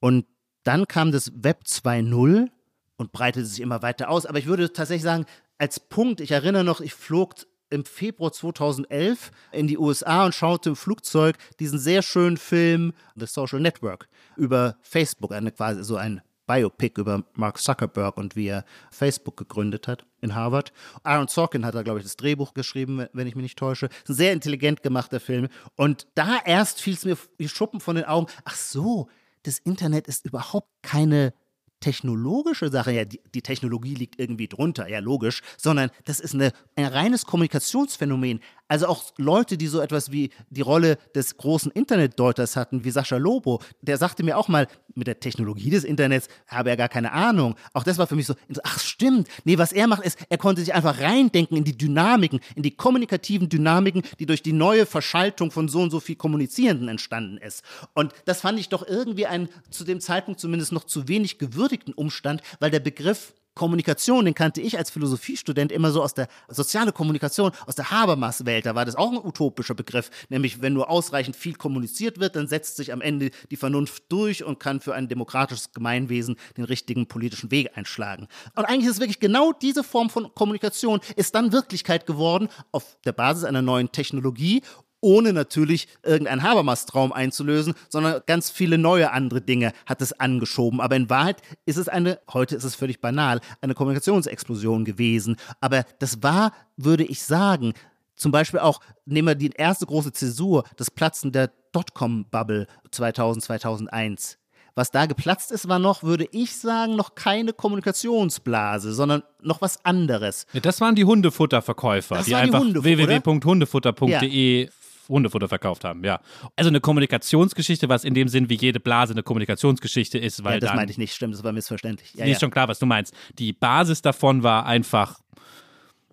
[0.01, 0.25] Und
[0.63, 2.49] dann kam das Web 2.0
[2.97, 4.25] und breitete sich immer weiter aus.
[4.25, 5.25] Aber ich würde tatsächlich sagen,
[5.61, 7.35] als Punkt, ich erinnere noch, ich flog
[7.69, 13.27] im Februar 2011 in die USA und schaute im Flugzeug diesen sehr schönen Film The
[13.27, 18.65] Social Network über Facebook, eine quasi so ein Biopic über Mark Zuckerberg und wie er
[18.89, 20.73] Facebook gegründet hat in Harvard.
[21.03, 23.89] Aaron Sorkin hat da, glaube ich, das Drehbuch geschrieben, wenn ich mich nicht täusche.
[24.09, 25.47] Ein sehr intelligent gemachter Film.
[25.75, 28.25] Und da erst fiel es mir wie Schuppen von den Augen.
[28.45, 29.09] Ach so,
[29.43, 31.33] das Internet ist überhaupt keine
[31.81, 36.53] technologische Sache, ja, die, die, Technologie liegt irgendwie drunter, ja, logisch, sondern das ist eine,
[36.75, 38.39] ein reines Kommunikationsphänomen.
[38.71, 43.17] Also auch Leute, die so etwas wie die Rolle des großen Internetdeuters hatten, wie Sascha
[43.17, 44.65] Lobo, der sagte mir auch mal,
[44.95, 47.55] mit der Technologie des Internets habe er gar keine Ahnung.
[47.73, 50.61] Auch das war für mich so, ach stimmt, nee, was er macht ist, er konnte
[50.61, 55.51] sich einfach reindenken in die Dynamiken, in die kommunikativen Dynamiken, die durch die neue Verschaltung
[55.51, 57.65] von so und so viel Kommunizierenden entstanden ist.
[57.93, 61.93] Und das fand ich doch irgendwie ein zu dem Zeitpunkt zumindest noch zu wenig gewürdigten
[61.93, 66.91] Umstand, weil der Begriff Kommunikation, den kannte ich als Philosophiestudent immer so aus der soziale
[66.91, 68.65] Kommunikation, aus der Habermas-Welt.
[68.65, 72.47] Da war das auch ein utopischer Begriff, nämlich wenn nur ausreichend viel kommuniziert wird, dann
[72.47, 77.05] setzt sich am Ende die Vernunft durch und kann für ein demokratisches Gemeinwesen den richtigen
[77.05, 78.27] politischen Weg einschlagen.
[78.55, 83.11] Und eigentlich ist wirklich genau diese Form von Kommunikation ist dann Wirklichkeit geworden auf der
[83.11, 84.63] Basis einer neuen Technologie
[85.01, 90.79] ohne natürlich irgendeinen Habermas-Traum einzulösen, sondern ganz viele neue andere Dinge hat es angeschoben.
[90.79, 95.35] Aber in Wahrheit ist es eine, heute ist es völlig banal, eine Kommunikationsexplosion gewesen.
[95.59, 97.73] Aber das war, würde ich sagen,
[98.15, 104.37] zum Beispiel auch, nehmen wir die erste große Zäsur, das Platzen der Dotcom-Bubble 2000, 2001
[104.75, 109.83] Was da geplatzt ist, war noch, würde ich sagen, noch keine Kommunikationsblase, sondern noch was
[109.83, 110.45] anderes.
[110.53, 114.71] Ja, das waren die Hundefutterverkäufer, das die einfach www.hundefutter.de ja.
[115.11, 116.19] Hundefutter verkauft haben, ja.
[116.55, 120.59] Also eine Kommunikationsgeschichte, was in dem Sinn wie jede Blase eine Kommunikationsgeschichte ist, weil ja,
[120.59, 122.13] das dann, meinte ich nicht, stimmt, das war missverständlich.
[122.15, 122.39] Ja, ist ja.
[122.39, 123.13] schon klar, was du meinst.
[123.37, 125.19] Die Basis davon war einfach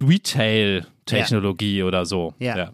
[0.01, 1.85] Retail-Technologie ja.
[1.85, 2.35] oder so.
[2.39, 2.57] Ja.
[2.57, 2.73] ja.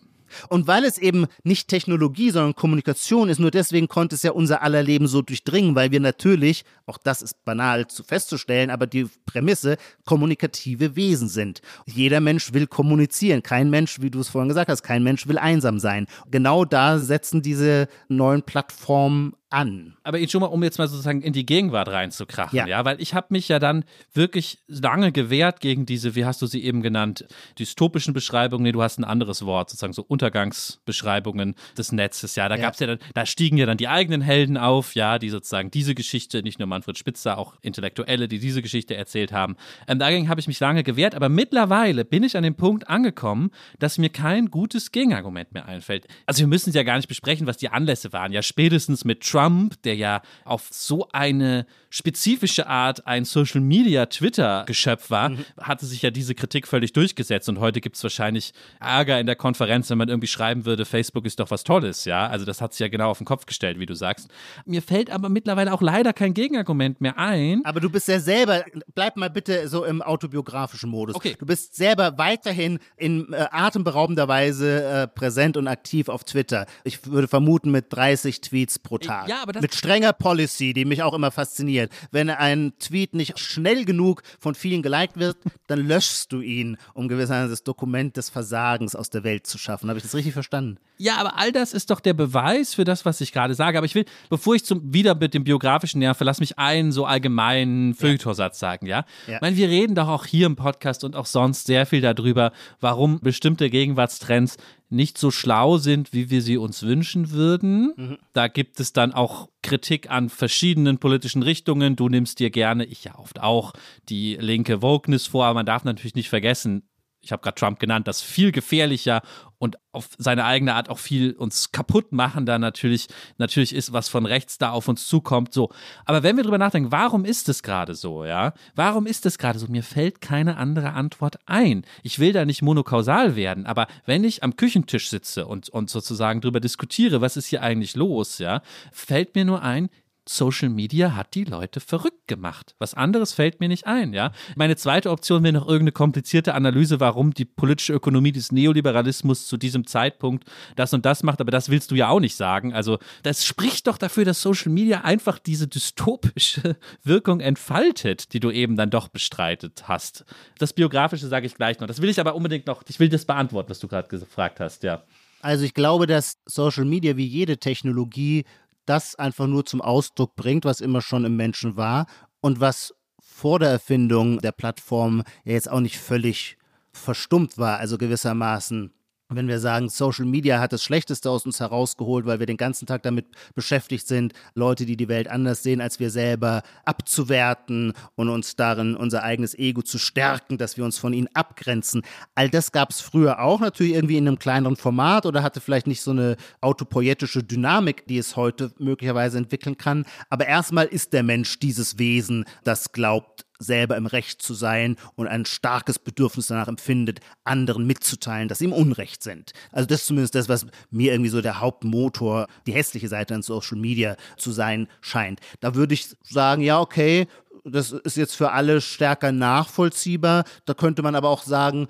[0.49, 4.63] Und weil es eben nicht Technologie, sondern Kommunikation ist, nur deswegen konnte es ja unser
[4.63, 9.07] aller Leben so durchdringen, weil wir natürlich, auch das ist banal zu festzustellen, aber die
[9.27, 11.61] Prämisse, kommunikative Wesen sind.
[11.87, 13.43] Jeder Mensch will kommunizieren.
[13.43, 16.07] Kein Mensch, wie du es vorhin gesagt hast, kein Mensch will einsam sein.
[16.31, 19.97] Genau da setzen diese neuen Plattformen an.
[20.03, 23.01] Aber ich schon mal, um jetzt mal sozusagen in die Gegenwart reinzukrachen, ja, ja weil
[23.01, 26.83] ich habe mich ja dann wirklich lange gewehrt gegen diese, wie hast du sie eben
[26.83, 27.25] genannt,
[27.59, 32.57] dystopischen Beschreibungen, nee, du hast ein anderes Wort, sozusagen so Untergangsbeschreibungen des Netzes, ja, da
[32.57, 32.63] ja.
[32.63, 35.95] gab's ja dann, da stiegen ja dann die eigenen Helden auf, ja, die sozusagen diese
[35.95, 39.55] Geschichte, nicht nur Manfred Spitzer, auch Intellektuelle, die diese Geschichte erzählt haben.
[39.87, 43.53] Ähm, dagegen habe ich mich lange gewehrt, aber mittlerweile bin ich an dem Punkt angekommen,
[43.79, 46.09] dass mir kein gutes Gegenargument mehr einfällt.
[46.27, 49.23] Also wir müssen es ja gar nicht besprechen, was die Anlässe waren, ja, spätestens mit
[49.23, 55.45] Trump Trump, der ja auf so eine spezifische Art ein Social Media Twitter-Geschöpf war, mhm.
[55.61, 57.49] hatte sich ja diese Kritik völlig durchgesetzt.
[57.49, 61.25] Und heute gibt es wahrscheinlich Ärger in der Konferenz, wenn man irgendwie schreiben würde, Facebook
[61.25, 62.27] ist doch was Tolles, ja.
[62.27, 64.29] Also das hat sich ja genau auf den Kopf gestellt, wie du sagst.
[64.65, 67.65] Mir fällt aber mittlerweile auch leider kein Gegenargument mehr ein.
[67.65, 68.65] Aber du bist ja selber,
[68.95, 71.15] bleib mal bitte so im autobiografischen Modus.
[71.15, 71.37] Okay.
[71.39, 76.67] Du bist selber weiterhin in äh, atemberaubender Weise äh, präsent und aktiv auf Twitter.
[76.83, 79.24] Ich würde vermuten mit 30 Tweets pro Tag.
[79.29, 81.93] Ja, aber das mit strenger Policy, die mich auch immer fasziniert.
[82.11, 87.09] Wenn ein Tweet nicht schnell genug von vielen geliked wird, dann löschst du ihn, um
[87.09, 89.89] gewissermaßen das Dokument des Versagens aus der Welt zu schaffen.
[89.89, 90.79] Habe ich das richtig verstanden?
[90.97, 93.79] Ja, aber all das ist doch der Beweis für das, was ich gerade sage.
[93.79, 97.05] Aber ich will, bevor ich zum, wieder mit dem biografischen nerve, lass mich einen so
[97.05, 99.05] allgemeinen Feuilletorsatz sagen, ja?
[99.27, 99.37] ja?
[99.37, 102.53] Ich meine, wir reden doch auch hier im Podcast und auch sonst sehr viel darüber,
[102.81, 104.57] warum bestimmte Gegenwartstrends
[104.95, 107.93] nicht so schlau sind, wie wir sie uns wünschen würden.
[107.97, 108.19] Mhm.
[108.33, 111.97] Da gibt es dann auch Kritik an verschiedenen politischen Richtungen.
[111.97, 113.73] Du nimmst dir gerne, ich ja oft auch,
[114.09, 116.89] die linke Wokeness vor, aber man darf natürlich nicht vergessen,
[117.25, 119.23] ich habe gerade Trump genannt, das viel gefährlicher
[119.59, 123.09] und auf seine eigene Art auch viel uns kaputt machen da natürlich,
[123.39, 125.55] natürlich ist, was von rechts da auf uns zukommt.
[125.55, 125.71] So.
[126.05, 128.53] Aber wenn wir drüber nachdenken, warum ist es gerade so, ja?
[128.75, 129.67] Warum ist es gerade so?
[129.69, 131.87] Mir fällt keine andere Antwort ein.
[132.03, 136.43] Ich will da nicht monokausal werden, aber wenn ich am Küchentisch sitze und, und sozusagen
[136.43, 138.61] drüber diskutiere, was ist hier eigentlich los, ja,
[138.93, 139.89] fällt mir nur ein,
[140.27, 142.75] Social Media hat die Leute verrückt gemacht.
[142.79, 144.33] Was anderes fällt mir nicht ein, ja.
[144.57, 149.57] Meine zweite Option wäre noch irgendeine komplizierte Analyse, warum die politische Ökonomie des Neoliberalismus zu
[149.57, 150.45] diesem Zeitpunkt
[150.77, 152.73] das und das macht, aber das willst du ja auch nicht sagen.
[152.73, 158.51] Also, das spricht doch dafür, dass Social Media einfach diese dystopische Wirkung entfaltet, die du
[158.51, 160.25] eben dann doch bestreitet hast.
[160.59, 161.87] Das Biografische sage ich gleich noch.
[161.87, 164.83] Das will ich aber unbedingt noch, ich will das beantworten, was du gerade gefragt hast,
[164.83, 165.03] ja.
[165.45, 168.45] Also ich glaube, dass Social Media wie jede Technologie
[168.87, 172.07] das einfach nur zum Ausdruck bringt, was immer schon im Menschen war
[172.41, 176.57] und was vor der Erfindung der Plattform ja jetzt auch nicht völlig
[176.93, 178.93] verstummt war, also gewissermaßen
[179.37, 182.87] wenn wir sagen, Social Media hat das Schlechteste aus uns herausgeholt, weil wir den ganzen
[182.87, 188.29] Tag damit beschäftigt sind, Leute, die die Welt anders sehen als wir selber, abzuwerten und
[188.29, 192.03] uns darin unser eigenes Ego zu stärken, dass wir uns von ihnen abgrenzen.
[192.35, 195.87] All das gab es früher auch natürlich irgendwie in einem kleineren Format oder hatte vielleicht
[195.87, 200.05] nicht so eine autopoietische Dynamik, die es heute möglicherweise entwickeln kann.
[200.31, 205.27] Aber erstmal ist der Mensch dieses Wesen, das glaubt, selber im Recht zu sein und
[205.27, 209.53] ein starkes Bedürfnis danach empfindet, anderen mitzuteilen, dass sie im Unrecht sind.
[209.73, 213.43] Also das ist zumindest das, was mir irgendwie so der Hauptmotor, die hässliche Seite an
[213.43, 215.41] Social Media zu sein scheint.
[215.61, 217.27] Da würde ich sagen, ja, okay,
[217.65, 220.45] das ist jetzt für alle stärker nachvollziehbar.
[220.67, 221.89] Da könnte man aber auch sagen,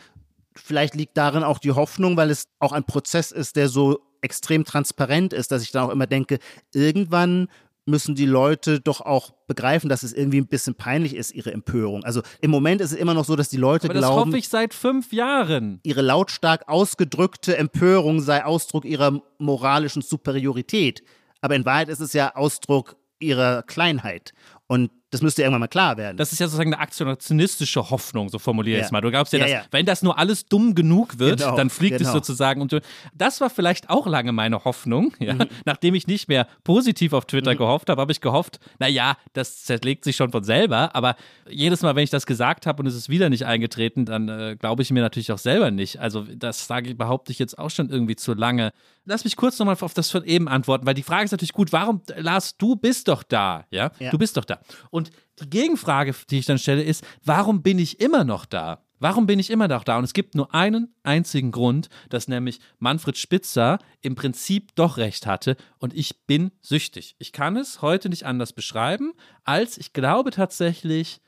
[0.55, 4.65] vielleicht liegt darin auch die Hoffnung, weil es auch ein Prozess ist, der so extrem
[4.65, 6.39] transparent ist, dass ich dann auch immer denke,
[6.73, 7.49] irgendwann
[7.87, 12.05] müssen die Leute doch auch begreifen, dass es irgendwie ein bisschen peinlich ist, ihre Empörung.
[12.05, 14.17] Also im Moment ist es immer noch so, dass die Leute Aber glauben.
[14.17, 15.81] Das hoffe ich seit fünf Jahren.
[15.83, 21.03] Ihre lautstark ausgedrückte Empörung sei Ausdruck ihrer moralischen Superiorität.
[21.41, 24.33] Aber in Wahrheit ist es ja Ausdruck ihrer Kleinheit.
[24.67, 26.17] Und Das müsste irgendwann mal klar werden.
[26.17, 29.01] Das ist ja sozusagen eine aktionistische Hoffnung, so formuliere ich es mal.
[29.01, 31.71] Du glaubst ja, ja, dass, ja, wenn das nur alles dumm genug wird, genau, dann
[31.71, 32.09] fliegt genau.
[32.09, 32.61] es sozusagen.
[32.61, 32.81] Und
[33.15, 35.35] das war vielleicht auch lange meine Hoffnung, ja?
[35.35, 35.47] Mhm.
[35.65, 37.59] nachdem ich nicht mehr positiv auf Twitter mhm.
[37.59, 40.97] gehofft habe, habe ich gehofft, naja, das zerlegt sich schon von selber.
[40.97, 41.15] Aber
[41.49, 44.57] jedes Mal, wenn ich das gesagt habe und es ist wieder nicht eingetreten, dann äh,
[44.59, 46.01] glaube ich mir natürlich auch selber nicht.
[46.01, 48.73] Also das sage ich, behaupte ich jetzt auch schon irgendwie zu lange.
[49.05, 51.73] Lass mich kurz nochmal auf das von eben antworten, weil die Frage ist natürlich gut,
[51.73, 53.93] warum, Lars, du bist doch da, ja?
[54.01, 54.11] ja.
[54.11, 54.59] Du bist doch da.
[54.91, 55.04] Und
[55.41, 58.85] die Gegenfrage, die ich dann stelle, ist, warum bin ich immer noch da?
[59.01, 59.99] Warum bin ich immer noch da?
[59.99, 65.27] Und es gibt nur einen einzigen Grund, dass nämlich Manfred Spitzer im Prinzip doch recht
[65.27, 67.17] hatte und ich bin süchtig.
[67.19, 71.21] Ich kann es heute nicht anders beschreiben, als ich glaube tatsächlich,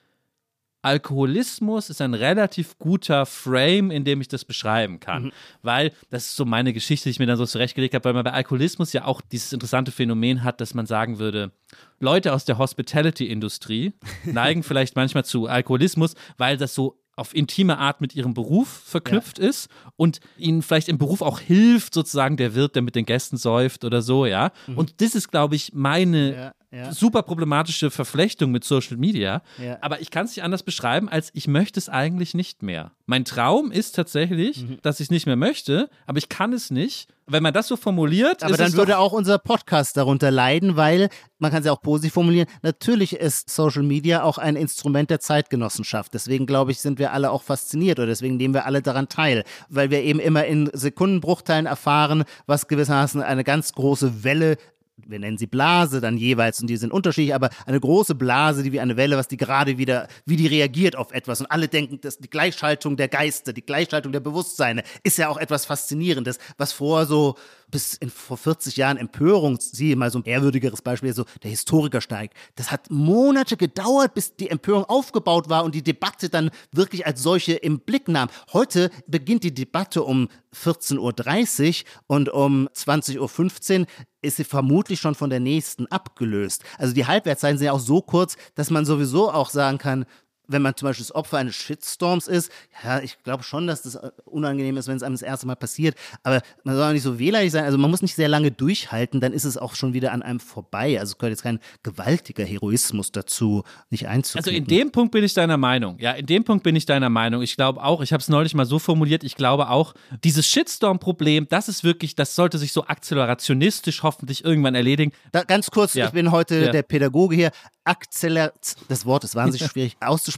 [0.83, 5.25] Alkoholismus ist ein relativ guter Frame, in dem ich das beschreiben kann.
[5.25, 5.33] Mhm.
[5.63, 8.25] Weil, das ist so meine Geschichte, die ich mir dann so zurechtgelegt habe, weil man
[8.25, 11.51] bei Alkoholismus ja auch dieses interessante Phänomen hat, dass man sagen würde,
[11.99, 18.03] Leute aus der Hospitality-Industrie neigen vielleicht manchmal zu Alkoholismus, weil das so auf intime Art
[18.03, 19.49] mit ihrem Beruf verknüpft ja.
[19.49, 23.39] ist und ihnen vielleicht im Beruf auch hilft, sozusagen der Wirt, der mit den Gästen
[23.39, 24.53] säuft oder so, ja.
[24.67, 24.77] Mhm.
[24.77, 26.93] Und das ist, glaube ich, meine ja ja.
[26.93, 29.43] super problematische Verflechtung mit Social Media.
[29.63, 29.79] Ja.
[29.81, 32.93] Aber ich kann es nicht anders beschreiben, als ich möchte es eigentlich nicht mehr.
[33.07, 34.79] Mein Traum ist tatsächlich, mhm.
[34.83, 37.09] dass ich es nicht mehr möchte, aber ich kann es nicht.
[37.29, 41.09] Wenn man das so formuliert, aber dann würde auch unser Podcast darunter leiden, weil
[41.39, 42.47] man kann es ja auch positiv formulieren.
[42.63, 46.15] Natürlich ist Social Media auch ein Instrument der Zeitgenossenschaft.
[46.15, 49.43] Deswegen glaube ich, sind wir alle auch fasziniert oder deswegen nehmen wir alle daran teil,
[49.69, 54.57] weil wir eben immer in Sekundenbruchteilen erfahren, was gewissermaßen eine ganz große Welle
[55.05, 58.73] wir nennen sie Blase dann jeweils und die sind unterschiedlich, aber eine große Blase, die
[58.73, 61.41] wie eine Welle, was die gerade wieder, wie die reagiert auf etwas.
[61.41, 65.37] Und alle denken, dass die Gleichschaltung der Geister, die Gleichschaltung der Bewusstseine ist ja auch
[65.37, 67.37] etwas Faszinierendes, was vor so
[67.71, 72.33] bis in, vor 40 Jahren Empörung, siehe mal so ein ehrwürdigeres Beispiel, so der Historikersteig.
[72.55, 77.23] Das hat Monate gedauert, bis die Empörung aufgebaut war und die Debatte dann wirklich als
[77.23, 78.29] solche im Blick nahm.
[78.53, 83.87] Heute beginnt die Debatte um 14.30 Uhr und um 20.15 Uhr
[84.23, 86.65] ist sie vermutlich schon von der nächsten abgelöst.
[86.79, 90.07] Also die Halbwertszeiten sind ja auch so kurz, dass man sowieso auch sagen kann,
[90.49, 92.51] wenn man zum Beispiel das Opfer eines Shitstorms ist,
[92.85, 95.57] ja, ich glaube schon, dass das äh, unangenehm ist, wenn es einem das erste Mal
[95.57, 95.97] passiert.
[96.23, 97.65] Aber man soll auch nicht so wählerig sein.
[97.65, 100.41] Also man muss nicht sehr lange durchhalten, dann ist es auch schon wieder an einem
[100.41, 100.99] vorbei.
[100.99, 104.49] Also es gehört jetzt kein gewaltiger Heroismus dazu, nicht einzukriegen.
[104.49, 105.99] Also in dem Punkt bin ich deiner Meinung.
[105.99, 107.43] Ja, in dem Punkt bin ich deiner Meinung.
[107.43, 109.95] Ich glaube auch, ich habe es neulich mal so formuliert, ich glaube auch,
[110.25, 115.13] dieses Shitstorm-Problem, das ist wirklich, das sollte sich so akzelerationistisch hoffentlich irgendwann erledigen.
[115.33, 116.07] Da, ganz kurz, ja.
[116.07, 116.73] ich bin heute ja.
[116.73, 117.51] der Pädagoge hier.
[117.85, 118.53] Akzeler,
[118.89, 120.36] das Wort ist wahnsinnig schwierig auszusprechen.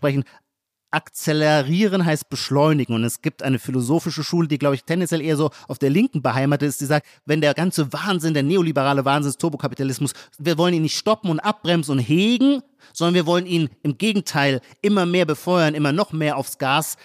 [0.91, 2.95] Akzelerieren heißt beschleunigen.
[2.95, 6.23] Und es gibt eine philosophische Schule, die, glaube ich, tendenziell eher so auf der Linken
[6.23, 10.75] beheimatet ist, die sagt, wenn der ganze Wahnsinn, der neoliberale Wahnsinn des Turbokapitalismus, wir wollen
[10.75, 12.63] ihn nicht stoppen und abbremsen und hegen,
[12.95, 16.97] sondern wir wollen ihn im Gegenteil immer mehr befeuern, immer noch mehr aufs Gas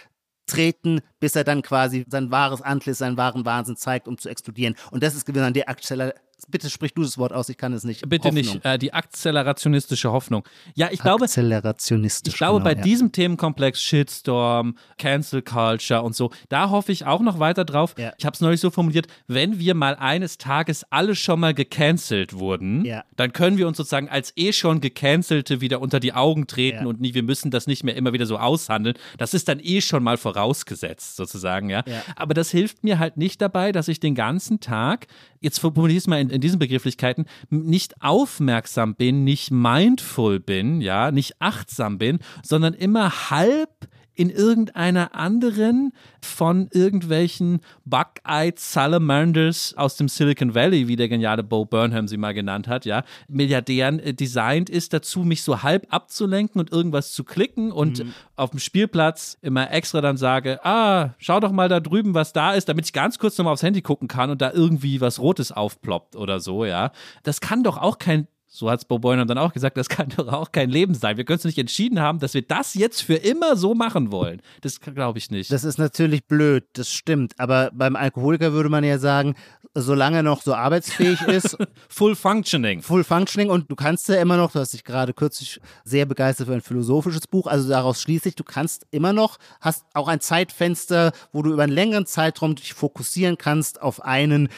[0.45, 4.75] treten, bis er dann quasi sein wahres Antlitz, seinen wahren Wahnsinn zeigt, um zu explodieren.
[4.91, 6.13] Und das ist gewissermaßen die Akzeler
[6.49, 8.07] Bitte sprich du das Wort aus, ich kann es nicht.
[8.09, 8.43] Bitte Hoffnung.
[8.43, 10.43] nicht, äh, die akzelerationistische Hoffnung.
[10.75, 12.83] Ja, ich glaube, akzelerationistischen, ich glaube genau, bei ja.
[12.83, 17.95] diesem Themenkomplex Shitstorm, Cancel Culture und so, da hoffe ich auch noch weiter drauf.
[17.97, 18.13] Ja.
[18.17, 22.33] Ich habe es neulich so formuliert, wenn wir mal eines Tages alle schon mal gecancelt
[22.33, 23.03] wurden, ja.
[23.15, 26.99] dann können wir uns sozusagen als eh schon gecancelte wieder unter die Augen treten und
[26.99, 28.97] nie, wir müssen das nicht mehr immer wieder so aushandeln.
[29.17, 31.83] Das ist dann eh schon mal vorausgesetzt sozusagen, ja.
[32.15, 35.07] Aber das hilft mir halt nicht dabei, dass ich den ganzen Tag,
[35.39, 40.81] jetzt formuliere ich es mal in in diesen Begrifflichkeiten nicht aufmerksam bin, nicht mindful bin,
[40.81, 45.91] ja, nicht achtsam bin, sondern immer halb in irgendeiner anderen
[46.21, 52.33] von irgendwelchen Buck-Eyed Salamanders aus dem Silicon Valley, wie der geniale Bo Burnham sie mal
[52.33, 57.23] genannt hat, ja, Milliardären äh, designt ist dazu, mich so halb abzulenken und irgendwas zu
[57.23, 58.13] klicken und mhm.
[58.35, 62.53] auf dem Spielplatz immer extra dann sage, ah, schau doch mal da drüben, was da
[62.53, 65.51] ist, damit ich ganz kurz nochmal aufs Handy gucken kann und da irgendwie was Rotes
[65.51, 66.91] aufploppt oder so, ja.
[67.23, 70.09] Das kann doch auch kein so hat es Bo Burnham dann auch gesagt, das kann
[70.15, 71.17] doch auch kein Leben sein.
[71.17, 74.41] Wir können es nicht entschieden haben, dass wir das jetzt für immer so machen wollen.
[74.61, 75.51] Das glaube ich nicht.
[75.51, 77.33] Das ist natürlich blöd, das stimmt.
[77.39, 79.33] Aber beim Alkoholiker würde man ja sagen,
[79.73, 81.57] solange er noch so arbeitsfähig ist.
[81.89, 82.83] Full functioning.
[82.83, 86.47] Full functioning und du kannst ja immer noch, du hast dich gerade kürzlich sehr begeistert
[86.47, 91.11] für ein philosophisches Buch, also daraus schließlich, du kannst immer noch, hast auch ein Zeitfenster,
[91.31, 94.49] wo du über einen längeren Zeitraum dich fokussieren kannst auf einen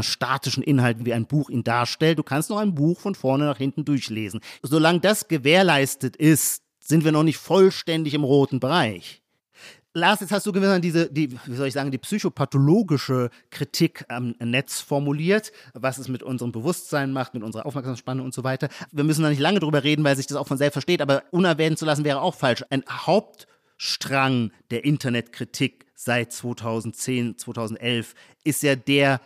[0.00, 2.18] statischen Inhalt, wie ein Buch ihn darstellt.
[2.18, 4.40] Du kannst noch ein Buch von vorne vorne nach hinten durchlesen.
[4.62, 9.20] Solange das gewährleistet ist, sind wir noch nicht vollständig im roten Bereich.
[9.96, 14.34] Lars, jetzt hast du gewissermaßen diese, die, wie soll ich sagen, die psychopathologische Kritik am
[14.40, 18.68] Netz formuliert, was es mit unserem Bewusstsein macht, mit unserer Aufmerksamkeitsspanne und so weiter.
[18.90, 21.22] Wir müssen da nicht lange drüber reden, weil sich das auch von selbst versteht, aber
[21.30, 22.64] unerwähnt zu lassen wäre auch falsch.
[22.70, 29.20] Ein Hauptstrang der Internetkritik seit 2010, 2011 ist ja der,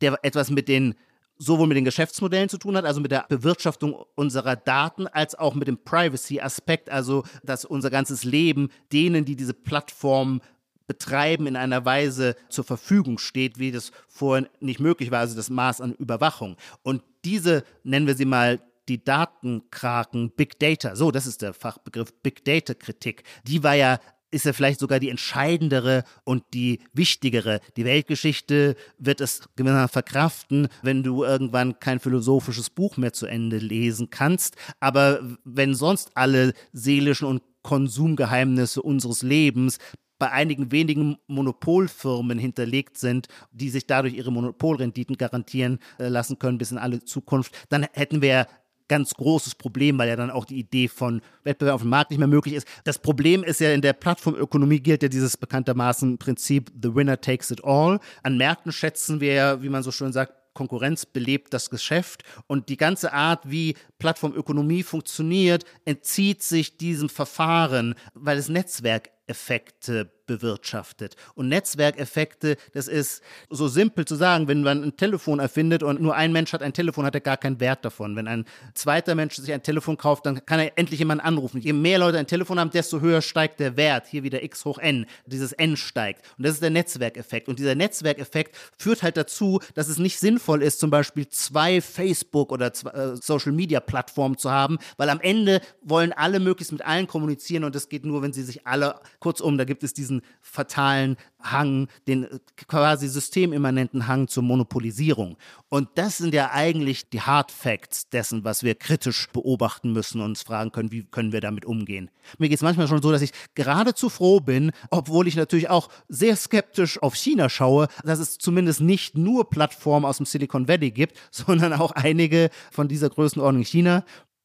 [0.00, 0.94] der etwas mit den
[1.38, 5.54] sowohl mit den Geschäftsmodellen zu tun hat, also mit der Bewirtschaftung unserer Daten, als auch
[5.54, 10.40] mit dem Privacy-Aspekt, also dass unser ganzes Leben denen, die diese Plattform
[10.86, 15.50] betreiben, in einer Weise zur Verfügung steht, wie das vorher nicht möglich war, also das
[15.50, 16.56] Maß an Überwachung.
[16.82, 22.12] Und diese, nennen wir sie mal, die Datenkraken Big Data, so, das ist der Fachbegriff
[22.22, 23.98] Big Data Kritik, die war ja
[24.34, 27.60] ist ja vielleicht sogar die entscheidendere und die wichtigere.
[27.76, 33.58] Die Weltgeschichte wird es gewissermaßen verkraften, wenn du irgendwann kein philosophisches Buch mehr zu Ende
[33.58, 34.56] lesen kannst.
[34.80, 39.78] Aber wenn sonst alle seelischen und Konsumgeheimnisse unseres Lebens
[40.18, 46.58] bei einigen wenigen Monopolfirmen hinterlegt sind, die sich dadurch ihre Monopolrenditen garantieren äh, lassen können
[46.58, 48.46] bis in alle Zukunft, dann hätten wir
[48.88, 52.18] ganz großes Problem, weil ja dann auch die Idee von Wettbewerb auf dem Markt nicht
[52.18, 52.66] mehr möglich ist.
[52.84, 57.50] Das Problem ist ja in der Plattformökonomie gilt ja dieses bekanntermaßen Prinzip The Winner Takes
[57.50, 57.98] It All.
[58.22, 62.68] An Märkten schätzen wir ja, wie man so schön sagt, Konkurrenz belebt das Geschäft und
[62.68, 71.16] die ganze Art, wie Plattformökonomie funktioniert, entzieht sich diesem Verfahren, weil es Netzwerkeffekte bewirtschaftet.
[71.34, 76.14] Und Netzwerkeffekte, das ist so simpel zu sagen, wenn man ein Telefon erfindet und nur
[76.14, 78.16] ein Mensch hat ein Telefon, hat er gar keinen Wert davon.
[78.16, 78.44] Wenn ein
[78.74, 81.60] zweiter Mensch sich ein Telefon kauft, dann kann er endlich jemanden anrufen.
[81.60, 84.06] Je mehr Leute ein Telefon haben, desto höher steigt der Wert.
[84.06, 85.06] Hier wieder x hoch n.
[85.26, 86.24] Dieses n steigt.
[86.38, 87.48] Und das ist der Netzwerkeffekt.
[87.48, 92.52] Und dieser Netzwerkeffekt führt halt dazu, dass es nicht sinnvoll ist, zum Beispiel zwei Facebook
[92.52, 96.82] oder zwei, äh, Social Media Plattformen zu haben, weil am Ende wollen alle möglichst mit
[96.82, 100.13] allen kommunizieren und das geht nur, wenn sie sich alle, kurzum, da gibt es diesen
[100.14, 102.38] diesen fatalen Hang, den äh,
[102.68, 105.36] quasi systemimmanenten Hang zur Monopolisierung.
[105.68, 110.30] Und das sind ja eigentlich die Hard Facts dessen, was wir kritisch beobachten müssen und
[110.30, 112.10] uns fragen können, wie können wir damit umgehen.
[112.38, 115.88] Mir geht es manchmal schon so, dass ich geradezu froh bin, obwohl ich natürlich auch
[116.08, 120.90] sehr skeptisch auf China schaue, dass es zumindest nicht nur Plattformen aus dem Silicon Valley
[120.90, 124.04] gibt, sondern auch einige von dieser Größenordnung China.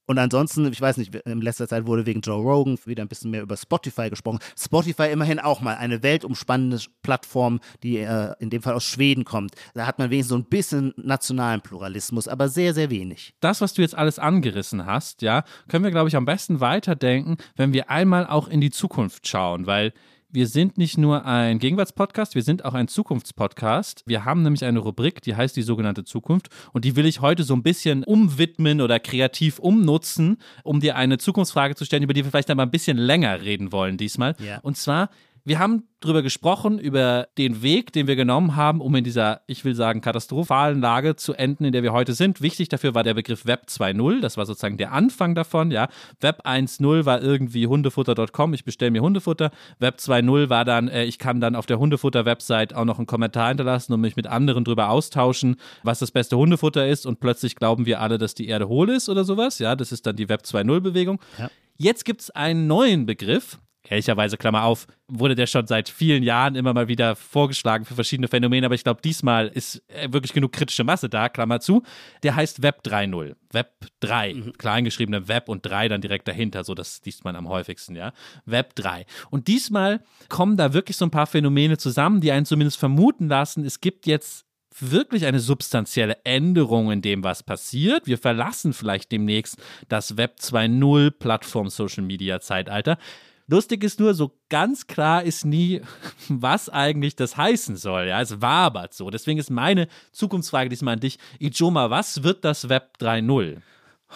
[0.10, 3.30] Und ansonsten, ich weiß nicht, in letzter Zeit wurde wegen Joe Rogan wieder ein bisschen
[3.30, 4.40] mehr über Spotify gesprochen.
[4.58, 9.54] Spotify immerhin auch mal eine weltumspannende Plattform, die äh, in dem Fall aus Schweden kommt.
[9.76, 13.36] Da hat man wenigstens so ein bisschen nationalen Pluralismus, aber sehr, sehr wenig.
[13.40, 17.38] Das, was du jetzt alles angerissen hast, ja, können wir, glaube ich, am besten weiterdenken,
[17.56, 19.94] wenn wir einmal auch in die Zukunft schauen, weil
[20.32, 24.04] wir sind nicht nur ein Gegenwartspodcast, wir sind auch ein Zukunftspodcast.
[24.06, 27.44] Wir haben nämlich eine Rubrik, die heißt die sogenannte Zukunft und die will ich heute
[27.44, 32.24] so ein bisschen umwidmen oder kreativ umnutzen, um dir eine Zukunftsfrage zu stellen, über die
[32.24, 34.36] wir vielleicht einmal ein bisschen länger reden wollen diesmal.
[34.40, 34.60] Ja.
[34.60, 35.10] Und zwar,
[35.50, 39.66] wir haben darüber gesprochen, über den Weg, den wir genommen haben, um in dieser, ich
[39.66, 42.40] will sagen, katastrophalen Lage zu enden, in der wir heute sind.
[42.40, 44.22] Wichtig dafür war der Begriff Web 2.0.
[44.22, 45.72] Das war sozusagen der Anfang davon.
[45.72, 45.90] Ja.
[46.22, 49.50] Web 1.0 war irgendwie hundefutter.com, ich bestelle mir Hundefutter.
[49.80, 53.48] Web 2.0 war dann, äh, ich kann dann auf der Hundefutter-Website auch noch einen Kommentar
[53.50, 57.08] hinterlassen und mich mit anderen darüber austauschen, was das beste Hundefutter ist.
[57.08, 59.58] Und plötzlich glauben wir alle, dass die Erde hohl ist oder sowas.
[59.58, 61.20] Ja, das ist dann die Web 2.0-Bewegung.
[61.40, 61.50] Ja.
[61.78, 66.56] Jetzt gibt es einen neuen Begriff, ehrlicherweise, Klammer auf, wurde der schon seit vielen Jahren
[66.56, 70.52] immer mal wieder vorgeschlagen für verschiedene Phänomene, aber ich glaube, diesmal ist äh, wirklich genug
[70.52, 71.84] kritische Masse da, Klammer zu.
[72.24, 73.36] Der heißt Web 3.0.
[73.52, 74.54] Web 3, mhm.
[74.54, 78.14] kleingeschriebene Web und 3 dann direkt dahinter, so das liest man am häufigsten, ja.
[78.46, 79.06] Web 3.
[79.30, 83.66] Und diesmal kommen da wirklich so ein paar Phänomene zusammen, die einen zumindest vermuten lassen,
[83.66, 84.46] es gibt jetzt
[84.82, 88.06] wirklich eine substanzielle Änderung in dem, was passiert.
[88.08, 89.58] Wir verlassen vielleicht demnächst
[89.88, 92.98] das Web 2.0 Plattform Social Media Zeitalter.
[93.50, 95.82] Lustig ist nur, so ganz klar ist nie,
[96.30, 98.08] was eigentlich das heißen soll.
[98.08, 99.10] Ja, es wabert so.
[99.10, 101.18] Deswegen ist meine Zukunftsfrage diesmal an dich.
[101.40, 103.58] Ijoma, was wird das Web 3.0?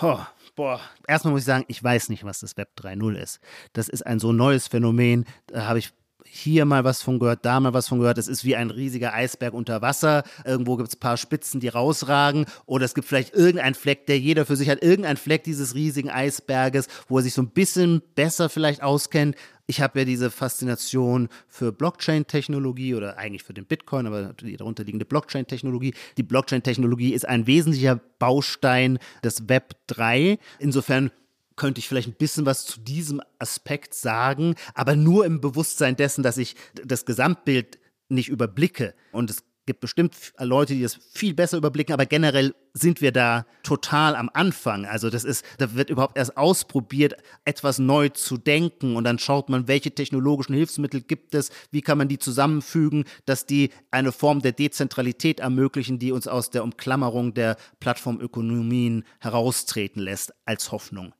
[0.01, 0.19] Oh,
[0.55, 3.39] boah, erstmal muss ich sagen, ich weiß nicht, was das Web 3.0 ist.
[3.73, 5.91] Das ist ein so neues Phänomen, da habe ich
[6.35, 8.17] hier mal was von gehört, da mal was von gehört.
[8.17, 10.23] Es ist wie ein riesiger Eisberg unter Wasser.
[10.45, 12.47] Irgendwo gibt es ein paar Spitzen, die rausragen.
[12.65, 14.81] Oder es gibt vielleicht irgendeinen Fleck, der jeder für sich hat.
[14.81, 19.35] Irgendein Fleck dieses riesigen Eisberges, wo er sich so ein bisschen besser vielleicht auskennt.
[19.67, 25.05] Ich habe ja diese Faszination für Blockchain-Technologie oder eigentlich für den Bitcoin, aber die darunterliegende
[25.05, 25.93] Blockchain-Technologie.
[26.17, 30.39] Die Blockchain-Technologie ist ein wesentlicher Baustein des Web 3.
[30.57, 31.11] Insofern
[31.55, 36.23] könnte ich vielleicht ein bisschen was zu diesem Aspekt sagen, aber nur im Bewusstsein dessen,
[36.23, 37.79] dass ich das Gesamtbild
[38.09, 38.93] nicht überblicke.
[39.11, 43.45] Und es gibt bestimmt Leute, die das viel besser überblicken, aber generell sind wir da
[43.63, 44.85] total am Anfang.
[44.85, 49.49] Also das ist, da wird überhaupt erst ausprobiert, etwas neu zu denken und dann schaut
[49.49, 54.41] man, welche technologischen Hilfsmittel gibt es, wie kann man die zusammenfügen, dass die eine Form
[54.41, 61.13] der Dezentralität ermöglichen, die uns aus der Umklammerung der Plattformökonomien heraustreten lässt als Hoffnung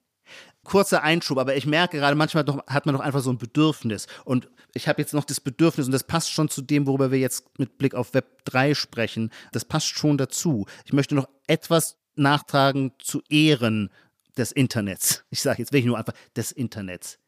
[0.63, 4.07] kurzer Einschub, aber ich merke gerade, manchmal doch, hat man doch einfach so ein Bedürfnis.
[4.23, 7.19] Und ich habe jetzt noch das Bedürfnis, und das passt schon zu dem, worüber wir
[7.19, 10.65] jetzt mit Blick auf Web 3 sprechen, das passt schon dazu.
[10.85, 13.89] Ich möchte noch etwas nachtragen zu Ehren
[14.37, 15.25] des Internets.
[15.29, 17.19] Ich sage jetzt wirklich nur einfach des Internets.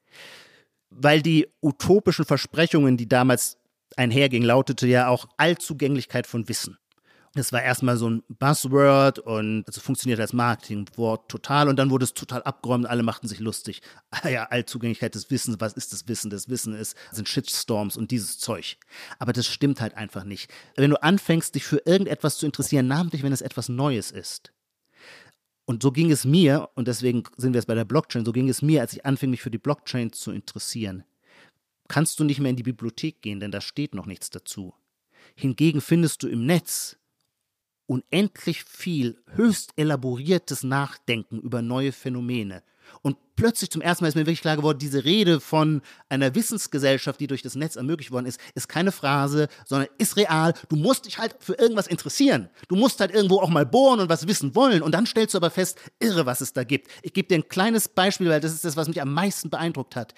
[0.90, 3.58] Weil die utopischen Versprechungen, die damals
[3.98, 6.78] einhergingen, lautete ja auch Allzugänglichkeit von Wissen.
[7.36, 12.06] Das war erstmal so ein Buzzword und also funktioniert als Marketingwort total und dann wurde
[12.06, 13.82] es total abgeräumt, alle machten sich lustig.
[14.10, 16.30] Ah ja, Allzugänglichkeit des Wissens, was ist das Wissen?
[16.30, 18.78] Das Wissen ist, sind Shitstorms und dieses Zeug.
[19.20, 20.50] Aber das stimmt halt einfach nicht.
[20.78, 24.54] Wenn du anfängst, dich für irgendetwas zu interessieren, namentlich wenn es etwas Neues ist,
[25.66, 28.48] und so ging es mir, und deswegen sind wir jetzt bei der Blockchain, so ging
[28.48, 31.04] es mir, als ich anfing, mich für die Blockchain zu interessieren.
[31.90, 34.74] Kannst du nicht mehr in die Bibliothek gehen, denn da steht noch nichts dazu.
[35.36, 36.98] Hingegen findest du im Netz
[37.88, 42.64] unendlich viel höchst elaboriertes Nachdenken über neue Phänomene.
[43.02, 47.20] Und plötzlich zum ersten Mal ist mir wirklich klar geworden, diese Rede von einer Wissensgesellschaft,
[47.20, 50.54] die durch das Netz ermöglicht worden ist, ist keine Phrase, sondern ist real.
[50.70, 52.50] Du musst dich halt für irgendwas interessieren.
[52.68, 54.82] Du musst halt irgendwo auch mal bohren und was wissen wollen.
[54.82, 56.90] Und dann stellst du aber fest, irre, was es da gibt.
[57.02, 59.96] Ich gebe dir ein kleines Beispiel, weil das ist das, was mich am meisten beeindruckt
[59.96, 60.14] hat.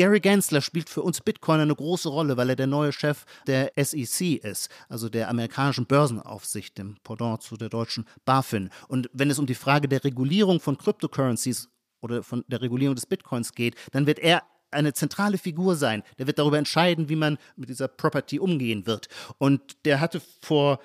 [0.00, 3.70] Gary Gensler spielt für uns Bitcoin eine große Rolle, weil er der neue Chef der
[3.76, 8.70] SEC ist, also der amerikanischen Börsenaufsicht, dem Pendant zu der deutschen BaFin.
[8.88, 11.68] Und wenn es um die Frage der Regulierung von Cryptocurrencies
[12.00, 16.02] oder von der Regulierung des Bitcoins geht, dann wird er eine zentrale Figur sein.
[16.18, 19.08] Der wird darüber entscheiden, wie man mit dieser Property umgehen wird.
[19.36, 20.80] Und der hatte vor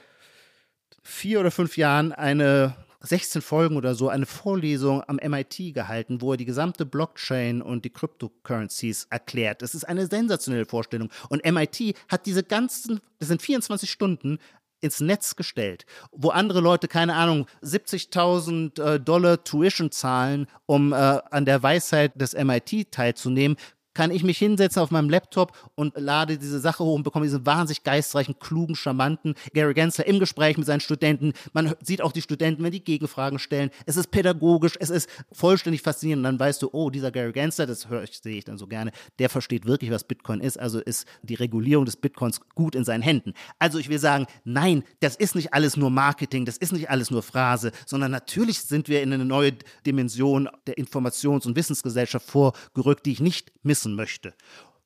[1.03, 2.75] vier oder fünf Jahren eine
[3.05, 7.85] 16 Folgen oder so eine Vorlesung am MIT gehalten, wo er die gesamte Blockchain und
[7.85, 9.61] die Cryptocurrencies erklärt.
[9.61, 11.09] Das ist eine sensationelle Vorstellung.
[11.29, 14.39] Und MIT hat diese ganzen, das sind 24 Stunden,
[14.81, 20.95] ins Netz gestellt, wo andere Leute, keine Ahnung, 70.000 äh, Dollar Tuition zahlen, um äh,
[20.95, 23.57] an der Weisheit des MIT teilzunehmen,
[23.95, 27.45] kann ich mich hinsetzen auf meinem Laptop und lade diese Sache hoch und bekomme diesen
[27.45, 31.33] wahnsinnig geistreichen, klugen, charmanten Gary Gensler im Gespräch mit seinen Studenten.
[31.53, 33.71] Man sieht auch die Studenten, wenn die Gegenfragen stellen.
[33.87, 36.19] Es ist pädagogisch, es ist vollständig faszinierend.
[36.19, 38.67] Und dann weißt du, oh, dieser Gary Gensler, das höre ich, sehe ich dann so
[38.67, 40.59] gerne, der versteht wirklich, was Bitcoin ist.
[40.59, 43.33] Also ist die Regulierung des Bitcoins gut in seinen Händen.
[43.59, 47.11] Also ich will sagen, nein, das ist nicht alles nur Marketing, das ist nicht alles
[47.11, 49.53] nur Phrase, sondern natürlich sind wir in eine neue
[49.85, 54.33] Dimension der Informations- und Wissensgesellschaft vorgerückt, die ich nicht missen nutzen möchte.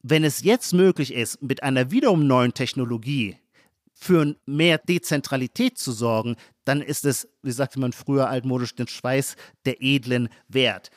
[0.02, 3.38] Wenn es jetzt möglich ist, mit einer wiederum neuen Technologie
[3.94, 9.36] für mehr Dezentralität zu sorgen, dann ist es, wie sagte man früher altmodisch, den Schweiß
[9.66, 10.90] der Edlen wert.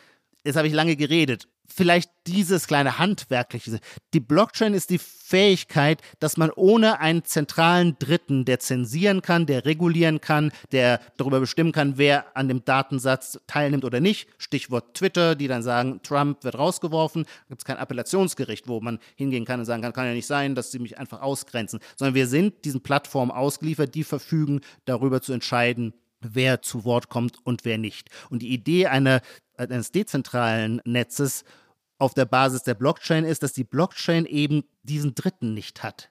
[0.45, 3.81] Jetzt habe ich lange geredet vielleicht dieses kleine handwerkliche.
[4.15, 9.65] Die Blockchain ist die Fähigkeit, dass man ohne einen zentralen Dritten, der zensieren kann, der
[9.65, 14.29] regulieren kann, der darüber bestimmen kann, wer an dem Datensatz teilnimmt oder nicht.
[14.39, 17.25] Stichwort Twitter, die dann sagen, Trump wird rausgeworfen.
[17.49, 20.55] Gibt es kein Appellationsgericht, wo man hingehen kann und sagen kann, kann ja nicht sein,
[20.55, 21.81] dass sie mich einfach ausgrenzen.
[21.97, 27.37] Sondern wir sind diesen Plattformen ausgeliefert, die verfügen, darüber zu entscheiden, wer zu Wort kommt
[27.45, 28.09] und wer nicht.
[28.31, 29.21] Und die Idee einer,
[29.57, 31.45] eines dezentralen Netzes
[32.03, 36.11] auf der Basis der Blockchain ist, dass die Blockchain eben diesen Dritten nicht hat.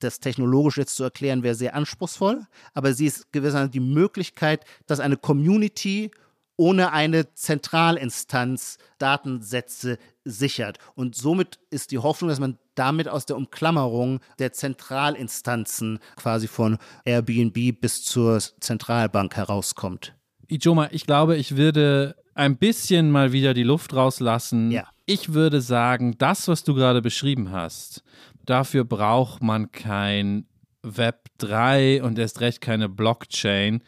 [0.00, 5.00] Das technologisch jetzt zu erklären wäre sehr anspruchsvoll, aber sie ist gewissermaßen die Möglichkeit, dass
[5.00, 6.10] eine Community
[6.58, 10.78] ohne eine Zentralinstanz Datensätze sichert.
[10.94, 16.76] Und somit ist die Hoffnung, dass man damit aus der Umklammerung der Zentralinstanzen quasi von
[17.06, 20.14] Airbnb bis zur Zentralbank herauskommt.
[20.48, 24.70] Ijoma, ich glaube, ich würde ein bisschen mal wieder die Luft rauslassen.
[24.70, 24.88] Ja.
[25.06, 28.02] Ich würde sagen, das, was du gerade beschrieben hast,
[28.44, 30.46] dafür braucht man kein
[30.82, 33.82] Web 3 und erst recht keine Blockchain,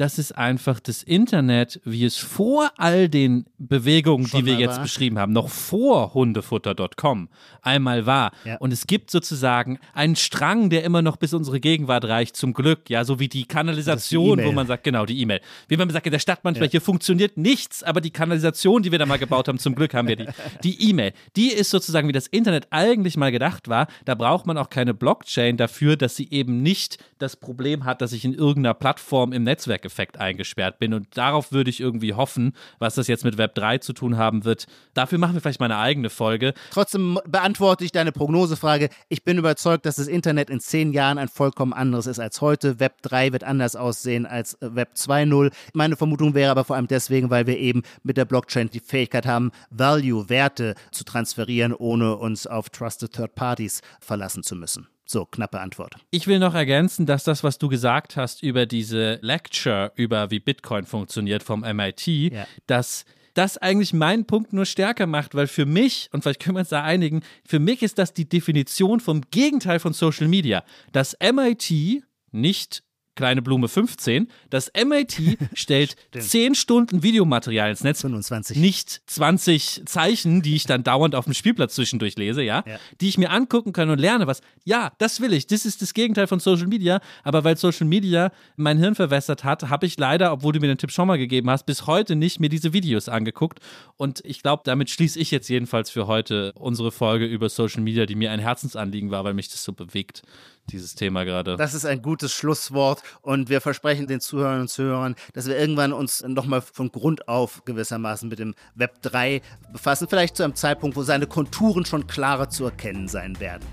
[0.00, 4.76] das ist einfach das Internet, wie es vor all den Bewegungen, Schon die wir jetzt
[4.76, 4.82] war.
[4.82, 7.28] beschrieben haben, noch vor hundefutter.com
[7.60, 8.32] einmal war.
[8.46, 8.56] Ja.
[8.56, 12.88] Und es gibt sozusagen einen Strang, der immer noch bis unsere Gegenwart reicht, zum Glück.
[12.88, 15.42] Ja, so wie die Kanalisation, die wo man sagt, genau, die E-Mail.
[15.68, 16.70] Wie man sagt in der Stadt manchmal, ja.
[16.70, 20.08] hier funktioniert nichts, aber die Kanalisation, die wir da mal gebaut haben, zum Glück haben
[20.08, 20.26] wir die.
[20.64, 23.86] Die E-Mail, die ist sozusagen, wie das Internet eigentlich mal gedacht war.
[24.04, 28.10] Da braucht man auch keine Blockchain dafür, dass sie eben nicht das Problem hat, dass
[28.10, 30.94] sich in irgendeiner Plattform im Netzwerk Netzwerkeffekt eingesperrt bin.
[30.94, 34.44] Und darauf würde ich irgendwie hoffen, was das jetzt mit Web 3 zu tun haben
[34.44, 34.66] wird.
[34.94, 36.54] Dafür machen wir vielleicht mal eine eigene Folge.
[36.70, 38.88] Trotzdem beantworte ich deine Prognosefrage.
[39.08, 42.80] Ich bin überzeugt, dass das Internet in zehn Jahren ein vollkommen anderes ist als heute.
[42.80, 45.52] Web 3 wird anders aussehen als Web 2.0.
[45.74, 49.26] Meine Vermutung wäre aber vor allem deswegen, weil wir eben mit der Blockchain die Fähigkeit
[49.26, 54.88] haben, Value, Werte zu transferieren, ohne uns auf Trusted Third Parties verlassen zu müssen.
[55.10, 55.96] So, knappe Antwort.
[56.12, 60.38] Ich will noch ergänzen, dass das, was du gesagt hast über diese Lecture, über wie
[60.38, 62.46] Bitcoin funktioniert vom MIT, ja.
[62.68, 63.04] dass
[63.34, 66.68] das eigentlich meinen Punkt nur stärker macht, weil für mich, und vielleicht können wir uns
[66.68, 70.62] da einigen, für mich ist das die Definition vom Gegenteil von Social Media.
[70.92, 72.84] Das MIT nicht
[73.20, 74.28] kleine Blume 15.
[74.48, 78.00] Das MIT stellt 10 Stunden Videomaterial ins Netz.
[78.00, 78.56] 25.
[78.56, 82.64] Nicht 20 Zeichen, die ich dann dauernd auf dem Spielplatz zwischendurch lese, ja?
[82.66, 82.78] ja?
[83.02, 84.40] Die ich mir angucken kann und lerne was.
[84.64, 85.46] Ja, das will ich.
[85.46, 87.00] Das ist das Gegenteil von Social Media.
[87.22, 90.78] Aber weil Social Media mein Hirn verwässert hat, habe ich leider, obwohl du mir den
[90.78, 93.60] Tipp schon mal gegeben hast, bis heute nicht mir diese Videos angeguckt.
[93.98, 98.06] Und ich glaube, damit schließe ich jetzt jedenfalls für heute unsere Folge über Social Media,
[98.06, 100.22] die mir ein Herzensanliegen war, weil mich das so bewegt
[100.70, 101.56] dieses Thema gerade.
[101.56, 105.92] Das ist ein gutes Schlusswort und wir versprechen den Zuhörern und Zuhörern, dass wir irgendwann
[105.92, 109.42] uns nochmal von Grund auf gewissermaßen mit dem Web 3
[109.72, 113.66] befassen, vielleicht zu einem Zeitpunkt, wo seine Konturen schon klarer zu erkennen sein werden.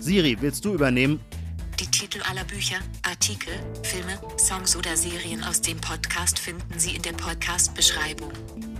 [0.00, 1.20] Siri, willst du übernehmen?
[1.80, 3.52] Die Titel aller Bücher, Artikel,
[3.82, 8.30] Filme, Songs oder Serien aus dem Podcast finden Sie in der Podcast-Beschreibung.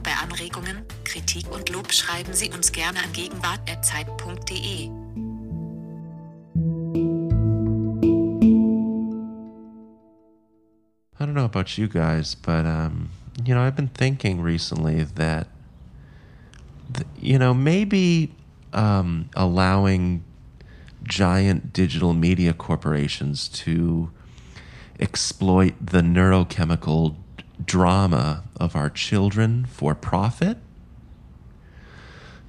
[0.05, 5.24] Bei Anregungen, Kritik und Lob schreiben Sie uns gerne an gegenwart.zeit.de.
[11.35, 13.11] don't know about you guys, but um,
[13.45, 15.49] you know, I've been thinking recently that
[16.93, 18.33] th- you know maybe
[18.73, 20.23] um, allowing
[21.03, 24.11] giant digital media corporations to
[25.01, 27.17] exploit the neurochemical
[27.65, 30.59] drama of our children for profit.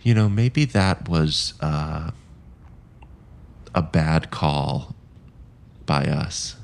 [0.03, 2.11] You know, maybe that was uh,
[3.73, 4.93] a bad call
[5.88, 6.55] by us.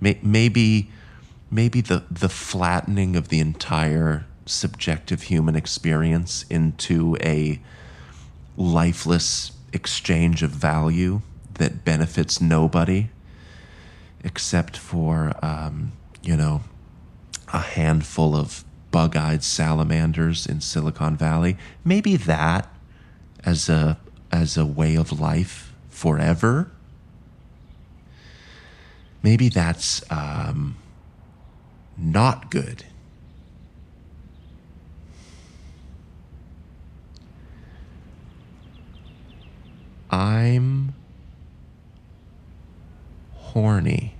[0.00, 0.90] Maybe
[1.50, 7.60] maybe the the flattening of the entire subjective human experience into a
[8.56, 11.20] lifeless exchange of value
[11.54, 13.08] that benefits nobody
[14.24, 15.92] except for um,
[16.22, 16.62] you know
[17.52, 21.56] a handful of bug-eyed salamanders in Silicon Valley.
[21.84, 22.68] Maybe that
[23.44, 23.98] as a
[24.32, 26.70] as a way of life forever
[29.22, 30.76] maybe that's um,
[31.96, 32.84] not good.
[40.10, 40.94] I'm
[43.34, 44.14] horny.